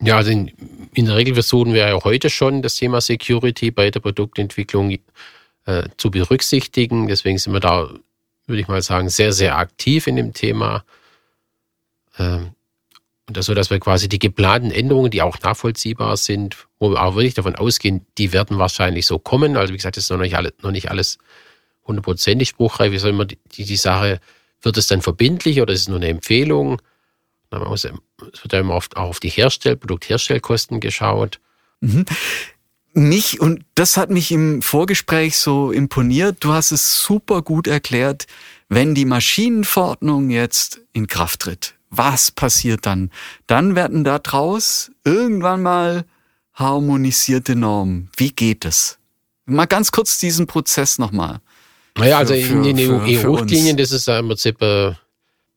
Ja, 0.00 0.16
also 0.16 0.30
in, 0.30 0.50
in 0.94 1.04
der 1.04 1.16
Regel 1.16 1.34
versuchen 1.34 1.74
wir 1.74 1.88
ja 1.88 2.04
heute 2.04 2.30
schon 2.30 2.62
das 2.62 2.76
Thema 2.76 3.02
Security 3.02 3.70
bei 3.70 3.90
der 3.90 4.00
Produktentwicklung 4.00 4.96
äh, 5.66 5.88
zu 5.96 6.10
berücksichtigen. 6.10 7.08
Deswegen 7.08 7.38
sind 7.38 7.52
wir 7.52 7.60
da, 7.60 7.90
würde 8.46 8.60
ich 8.60 8.68
mal 8.68 8.80
sagen, 8.82 9.08
sehr, 9.08 9.32
sehr 9.32 9.58
aktiv 9.58 10.06
in 10.06 10.16
dem 10.16 10.32
Thema. 10.32 10.84
Ähm, 12.18 12.52
und 13.28 13.36
das 13.36 13.46
so, 13.46 13.54
dass 13.54 13.70
wir 13.70 13.80
quasi 13.80 14.08
die 14.08 14.20
geplanten 14.20 14.70
Änderungen, 14.70 15.10
die 15.10 15.20
auch 15.20 15.40
nachvollziehbar 15.40 16.16
sind, 16.16 16.56
wo 16.78 16.90
wir 16.90 17.02
auch 17.02 17.16
wirklich 17.16 17.34
davon 17.34 17.56
ausgehen, 17.56 18.06
die 18.18 18.32
werden 18.32 18.58
wahrscheinlich 18.58 19.04
so 19.06 19.18
kommen. 19.18 19.56
Also 19.56 19.72
wie 19.72 19.76
gesagt, 19.76 19.96
das 19.96 20.04
ist 20.04 20.10
noch 20.10 20.18
nicht, 20.18 20.36
alle, 20.36 20.54
noch 20.62 20.70
nicht 20.70 20.90
alles 20.90 21.18
hundertprozentig 21.84 22.48
spruchreif. 22.48 22.92
Wie 22.92 22.98
soll 22.98 23.12
man 23.12 23.26
die, 23.26 23.64
die 23.64 23.76
Sache, 23.76 24.20
wird 24.62 24.78
es 24.78 24.86
dann 24.86 25.02
verbindlich 25.02 25.60
oder 25.60 25.72
ist 25.72 25.80
es 25.80 25.88
nur 25.88 25.98
eine 25.98 26.08
Empfehlung? 26.08 26.80
Es 27.50 27.84
wird 27.84 28.52
ja 28.52 28.60
immer 28.60 28.74
oft 28.74 28.96
auch 28.96 29.08
auf 29.08 29.20
die 29.20 29.30
Herstell-, 29.30 29.76
Produktherstellkosten 29.76 30.78
geschaut. 30.78 31.40
Mhm 31.80 32.04
mich, 32.96 33.40
und 33.40 33.64
das 33.74 33.96
hat 33.96 34.10
mich 34.10 34.32
im 34.32 34.62
Vorgespräch 34.62 35.36
so 35.36 35.70
imponiert, 35.70 36.38
du 36.40 36.52
hast 36.52 36.72
es 36.72 37.02
super 37.02 37.42
gut 37.42 37.66
erklärt, 37.66 38.26
wenn 38.68 38.94
die 38.94 39.04
Maschinenverordnung 39.04 40.30
jetzt 40.30 40.80
in 40.92 41.06
Kraft 41.06 41.40
tritt, 41.40 41.74
was 41.90 42.30
passiert 42.30 42.86
dann? 42.86 43.10
Dann 43.46 43.76
werden 43.76 44.02
da 44.02 44.18
draus 44.18 44.90
irgendwann 45.04 45.62
mal 45.62 46.04
harmonisierte 46.54 47.54
Normen. 47.54 48.10
Wie 48.16 48.30
geht 48.30 48.64
es? 48.64 48.98
Mal 49.44 49.66
ganz 49.66 49.92
kurz 49.92 50.18
diesen 50.18 50.46
Prozess 50.46 50.98
nochmal. 50.98 51.40
Naja, 51.96 52.18
also 52.18 52.34
für, 52.34 52.66
in 52.66 52.76
den 52.76 52.78
EU-Richtlinien, 52.78 53.76
das 53.76 53.92
ist 53.92 54.08
ja 54.08 54.18
im 54.18 54.28
Prinzip, 54.28 54.60
äh, 54.62 54.94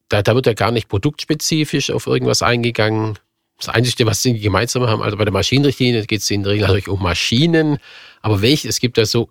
da, 0.09 0.21
da 0.21 0.35
wird 0.35 0.45
ja 0.45 0.53
gar 0.53 0.71
nicht 0.71 0.89
produktspezifisch 0.89 1.89
auf 1.89 2.05
irgendwas 2.05 2.41
eingegangen. 2.41 3.17
Das 3.59 3.69
Einzige, 3.69 4.05
was 4.05 4.23
sie 4.23 4.39
gemeinsam 4.39 4.87
haben, 4.87 5.01
also 5.01 5.17
bei 5.17 5.25
der 5.25 5.33
Maschinenrichtlinie 5.33 6.05
geht 6.05 6.21
es 6.21 6.31
in 6.31 6.43
der 6.43 6.53
Regel 6.53 6.67
natürlich 6.67 6.87
um 6.87 7.03
Maschinen, 7.03 7.77
aber 8.21 8.41
welche, 8.41 8.69
es 8.69 8.79
gibt 8.79 8.97
da 8.97 9.05
so 9.05 9.29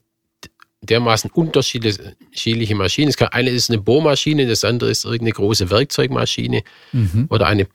dermaßen 0.82 1.30
unterschiedliche 1.30 2.74
Maschinen. 2.74 3.12
Kann, 3.12 3.28
eine 3.28 3.50
ist 3.50 3.70
eine 3.70 3.80
Bohrmaschine, 3.80 4.46
das 4.46 4.64
andere 4.64 4.90
ist 4.90 5.04
irgendeine 5.04 5.32
große 5.32 5.70
Werkzeugmaschine 5.70 6.62
mhm. 6.92 7.26
oder 7.30 7.46
eine 7.46 7.66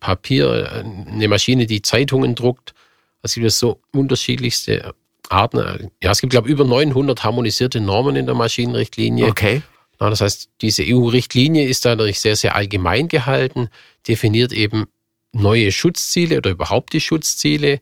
Papier, 0.00 0.84
eine 0.84 1.28
Maschine, 1.28 1.66
die 1.66 1.82
Zeitungen 1.82 2.34
druckt. 2.34 2.74
Es 3.22 3.34
gibt 3.34 3.50
so 3.50 3.80
unterschiedlichste 3.92 4.94
Arten. 5.28 5.90
Ja, 6.02 6.12
es 6.12 6.20
gibt, 6.20 6.30
glaube 6.30 6.48
ich, 6.48 6.52
über 6.52 6.64
900 6.64 7.24
harmonisierte 7.24 7.80
Normen 7.80 8.16
in 8.16 8.26
der 8.26 8.34
Maschinenrichtlinie. 8.34 9.26
Okay. 9.26 9.62
Ja, 10.00 10.10
das 10.10 10.20
heißt, 10.20 10.50
diese 10.60 10.84
EU-Richtlinie 10.86 11.66
ist 11.66 11.84
da 11.84 11.90
natürlich 11.90 12.20
sehr, 12.20 12.36
sehr 12.36 12.54
allgemein 12.54 13.08
gehalten, 13.08 13.68
definiert 14.06 14.52
eben 14.52 14.86
neue 15.32 15.72
Schutzziele 15.72 16.38
oder 16.38 16.50
überhaupt 16.50 16.92
die 16.92 17.00
Schutzziele 17.00 17.80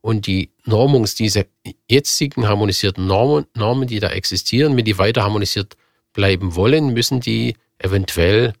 und 0.00 0.26
die 0.26 0.50
Normungs, 0.64 1.14
diese 1.14 1.46
jetzigen 1.90 2.46
harmonisierten 2.46 3.06
Normen, 3.06 3.46
Normen, 3.54 3.88
die 3.88 4.00
da 4.00 4.10
existieren, 4.10 4.76
wenn 4.76 4.84
die 4.84 4.98
weiter 4.98 5.22
harmonisiert 5.22 5.76
bleiben 6.12 6.54
wollen, 6.54 6.92
müssen 6.92 7.20
die 7.20 7.56
eventuell 7.78 8.52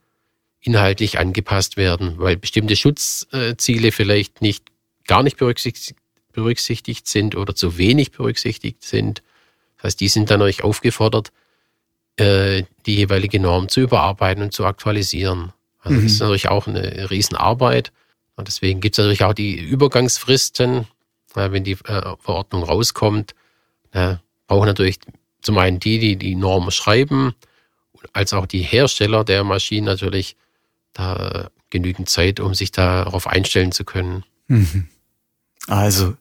inhaltlich 0.60 1.18
angepasst 1.18 1.76
werden, 1.76 2.14
weil 2.18 2.36
bestimmte 2.36 2.76
Schutzziele 2.76 3.92
vielleicht 3.92 4.40
nicht 4.40 4.64
gar 5.06 5.22
nicht 5.22 5.36
berücksichtigt, 5.36 5.96
berücksichtigt 6.32 7.06
sind 7.06 7.36
oder 7.36 7.54
zu 7.54 7.76
wenig 7.76 8.12
berücksichtigt 8.12 8.82
sind. 8.82 9.22
Das 9.76 9.84
heißt, 9.84 10.00
die 10.00 10.08
sind 10.08 10.30
dann 10.30 10.42
euch 10.42 10.64
aufgefordert, 10.64 11.30
äh, 12.16 12.62
die 12.86 12.96
jeweilige 12.96 13.40
Norm 13.40 13.68
zu 13.68 13.80
überarbeiten 13.80 14.42
und 14.42 14.52
zu 14.52 14.64
aktualisieren. 14.64 15.52
Also 15.80 15.98
mhm. 15.98 16.02
das 16.04 16.12
ist 16.12 16.20
natürlich 16.20 16.48
auch 16.48 16.66
eine 16.66 17.10
Riesenarbeit. 17.10 17.92
Und 18.36 18.48
deswegen 18.48 18.80
gibt 18.80 18.94
es 18.94 18.98
natürlich 18.98 19.24
auch 19.24 19.34
die 19.34 19.58
Übergangsfristen, 19.58 20.86
wenn 21.34 21.64
die 21.64 21.78
äh, 21.84 22.16
Verordnung 22.20 22.62
rauskommt. 22.62 23.34
brauchen 23.90 24.66
natürlich 24.66 24.98
zum 25.42 25.58
einen 25.58 25.78
die, 25.78 25.98
die 25.98 26.16
die 26.16 26.34
Norm 26.34 26.70
schreiben, 26.70 27.34
als 28.12 28.32
auch 28.32 28.46
die 28.46 28.62
Hersteller 28.62 29.24
der 29.24 29.44
Maschinen 29.44 29.86
natürlich 29.86 30.36
da 30.92 31.50
genügend 31.70 32.08
Zeit, 32.08 32.40
um 32.40 32.54
sich 32.54 32.70
darauf 32.70 33.26
einstellen 33.26 33.72
zu 33.72 33.84
können. 33.84 34.24
Mhm. 34.46 34.88
Also, 35.66 36.16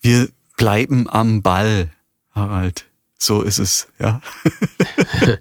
wir 0.00 0.28
bleiben 0.56 1.08
am 1.08 1.42
Ball, 1.42 1.90
Harald. 2.32 2.86
So 3.18 3.42
ist 3.42 3.58
es, 3.58 3.88
ja. 3.98 4.20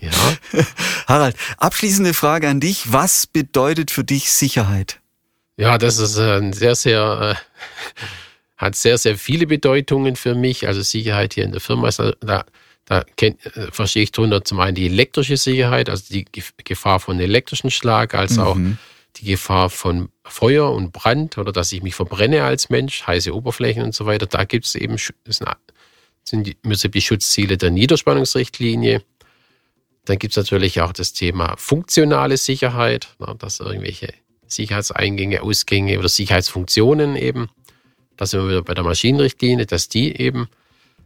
ja. 0.00 0.10
Harald, 1.06 1.36
abschließende 1.58 2.14
Frage 2.14 2.48
an 2.48 2.60
dich. 2.60 2.92
Was 2.92 3.26
bedeutet 3.26 3.90
für 3.90 4.04
dich 4.04 4.32
Sicherheit? 4.32 4.99
Ja, 5.60 5.76
das 5.76 5.98
ist 5.98 6.16
ein 6.16 6.54
sehr, 6.54 6.74
sehr, 6.74 7.36
äh, 7.36 8.04
hat 8.56 8.74
sehr, 8.74 8.96
sehr 8.96 9.18
viele 9.18 9.46
Bedeutungen 9.46 10.16
für 10.16 10.34
mich. 10.34 10.66
Also 10.66 10.80
Sicherheit 10.80 11.34
hier 11.34 11.44
in 11.44 11.52
der 11.52 11.60
Firma, 11.60 11.90
da, 12.20 12.46
da 12.86 13.04
kenn, 13.16 13.38
äh, 13.54 13.70
verstehe 13.70 14.04
ich 14.04 14.10
darunter 14.10 14.42
zum 14.42 14.58
einen 14.58 14.74
die 14.74 14.86
elektrische 14.86 15.36
Sicherheit, 15.36 15.90
also 15.90 16.04
die 16.08 16.24
Gefahr 16.64 16.98
von 16.98 17.20
elektrischen 17.20 17.70
Schlag, 17.70 18.14
als 18.14 18.36
mhm. 18.36 18.42
auch 18.42 18.56
die 19.16 19.26
Gefahr 19.26 19.68
von 19.68 20.08
Feuer 20.24 20.72
und 20.72 20.92
Brand 20.92 21.36
oder 21.36 21.52
dass 21.52 21.72
ich 21.72 21.82
mich 21.82 21.94
verbrenne 21.94 22.42
als 22.42 22.70
Mensch, 22.70 23.06
heiße 23.06 23.34
Oberflächen 23.34 23.82
und 23.82 23.94
so 23.94 24.06
weiter. 24.06 24.24
Da 24.24 24.44
gibt 24.44 24.64
es 24.64 24.74
eben, 24.76 24.96
sind 24.96 26.46
die, 26.46 26.56
müssen 26.62 26.90
die 26.90 27.02
Schutzziele 27.02 27.58
der 27.58 27.70
Niederspannungsrichtlinie. 27.70 29.02
Dann 30.06 30.18
gibt 30.18 30.32
es 30.32 30.38
natürlich 30.38 30.80
auch 30.80 30.94
das 30.94 31.12
Thema 31.12 31.54
funktionale 31.58 32.38
Sicherheit, 32.38 33.08
dass 33.38 33.60
irgendwelche 33.60 34.14
Sicherheitseingänge, 34.50 35.42
Ausgänge 35.42 35.98
oder 35.98 36.08
Sicherheitsfunktionen 36.08 37.16
eben. 37.16 37.48
Da 38.16 38.26
sind 38.26 38.42
wir 38.42 38.48
wieder 38.50 38.62
bei 38.62 38.74
der 38.74 38.84
Maschinenrichtlinie, 38.84 39.66
dass 39.66 39.88
die 39.88 40.20
eben 40.20 40.48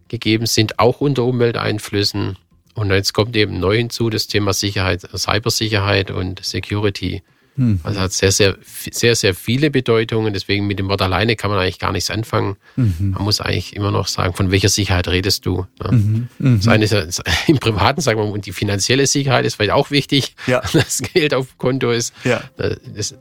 gegeben 0.09 0.47
sind, 0.47 0.79
auch 0.79 1.01
unter 1.01 1.25
Umwelteinflüssen. 1.25 2.37
Und 2.75 2.91
jetzt 2.91 3.13
kommt 3.13 3.37
eben 3.37 3.61
neu 3.61 3.77
hinzu 3.77 4.11
das 4.11 4.27
Thema 4.27 4.53
Sicherheit, 4.53 5.03
Cybersicherheit 5.17 6.11
und 6.11 6.45
Security. 6.45 7.23
Mhm. 7.57 7.81
Also 7.83 8.01
hat 8.01 8.13
sehr, 8.13 8.33
sehr, 8.33 8.57
sehr, 8.65 9.15
sehr 9.15 9.35
viele 9.35 9.71
Bedeutungen. 9.71 10.33
Deswegen 10.33 10.67
mit 10.67 10.79
dem 10.79 10.89
Wort 10.89 11.03
alleine 11.03 11.37
kann 11.37 11.51
man 11.51 11.61
eigentlich 11.61 11.79
gar 11.79 11.93
nichts 11.93 12.11
anfangen. 12.11 12.57
Mhm. 12.77 13.13
Man 13.15 13.23
muss 13.23 13.41
eigentlich 13.41 13.77
immer 13.77 13.91
noch 13.91 14.09
sagen, 14.09 14.35
von 14.35 14.51
welcher 14.51 14.69
Sicherheit 14.69 15.09
redest 15.09 15.47
du? 15.47 15.67
Ne? 15.83 15.93
Mhm. 15.93 16.29
Mhm. 16.39 16.57
Das 16.59 16.69
eine 16.69 16.85
ist 16.85 17.23
im 17.47 17.59
Privaten, 17.59 18.01
sagen 18.01 18.19
wir 18.19 18.27
mal, 18.27 18.33
und 18.33 18.47
die 18.47 18.53
finanzielle 18.53 19.07
Sicherheit 19.07 19.45
ist 19.45 19.57
vielleicht 19.57 19.73
auch 19.73 19.91
wichtig, 19.91 20.35
ja. 20.47 20.61
dass 20.73 21.03
Geld 21.03 21.35
auf 21.35 21.49
dem 21.51 21.59
Konto 21.59 21.91
ist. 21.91 22.13
Ja. 22.25 22.43
Das, 22.57 23.15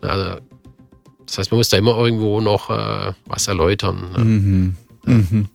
also, 0.00 0.40
das 1.26 1.38
heißt, 1.38 1.50
man 1.50 1.58
muss 1.58 1.68
da 1.68 1.76
immer 1.76 1.96
irgendwo 1.96 2.40
noch 2.40 2.70
äh, 2.70 3.12
was 3.26 3.48
erläutern. 3.48 4.10
Ne? 4.16 4.24
Mhm. 4.24 4.76
Mhm. 5.04 5.48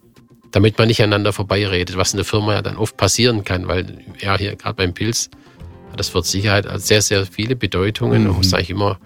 Damit 0.51 0.77
man 0.77 0.87
nicht 0.87 1.01
aneinander 1.01 1.31
vorbeiredet, 1.31 1.95
was 1.95 2.13
in 2.13 2.17
der 2.17 2.25
Firma 2.25 2.53
ja 2.53 2.61
dann 2.61 2.77
oft 2.77 2.97
passieren 2.97 3.43
kann, 3.43 3.67
weil 3.67 3.99
ja 4.19 4.37
hier 4.37 4.55
gerade 4.55 4.75
beim 4.75 4.93
Pilz 4.93 5.29
das 5.95 6.13
wird 6.13 6.25
Sicherheit 6.25 6.67
sehr, 6.81 7.01
sehr 7.01 7.25
viele 7.25 7.55
Bedeutungen. 7.55 8.21
Mhm. 8.21 8.27
Man 8.27 8.37
muss 8.37 8.53
eigentlich 8.53 8.69
immer 8.69 8.99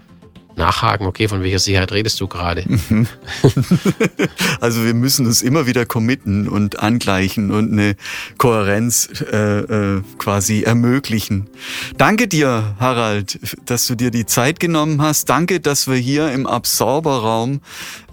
nachhaken, 0.56 1.08
okay, 1.08 1.28
von 1.28 1.41
welcher 1.41 1.60
Sicherheit 1.60 1.91
redest 1.91 2.19
du 2.22 2.28
gerade? 2.28 2.63
Mhm. 2.67 3.08
also 4.62 4.84
wir 4.84 4.93
müssen 4.93 5.26
uns 5.26 5.41
immer 5.41 5.65
wieder 5.67 5.86
committen 5.86 6.48
und 6.48 6.80
angleichen 6.80 7.52
und 7.52 7.72
eine 7.72 7.96
Kohärenz 8.38 9.10
äh, 9.32 9.60
äh, 9.60 10.02
quasi 10.17 10.63
ermöglichen. 10.63 11.50
Danke 11.98 12.28
dir, 12.28 12.76
Harald, 12.80 13.39
dass 13.65 13.88
du 13.88 13.96
dir 13.96 14.12
die 14.12 14.26
Zeit 14.26 14.60
genommen 14.60 15.02
hast. 15.02 15.30
Danke, 15.30 15.60
dass 15.60 15.88
wir 15.88 15.98
hier 15.98 16.32
im 16.32 16.48
Absorberraum 16.48 17.62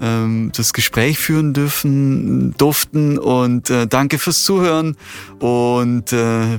ähm, 0.00 0.52
das 0.56 0.72
Gespräch 0.72 1.18
führen 1.18 1.52
dürfen, 1.52 2.54
durften 2.56 3.18
und 3.18 3.70
äh, 3.70 3.87
danke 3.87 4.18
fürs 4.18 4.44
Zuhören 4.44 4.96
und 5.38 6.12
äh, 6.12 6.59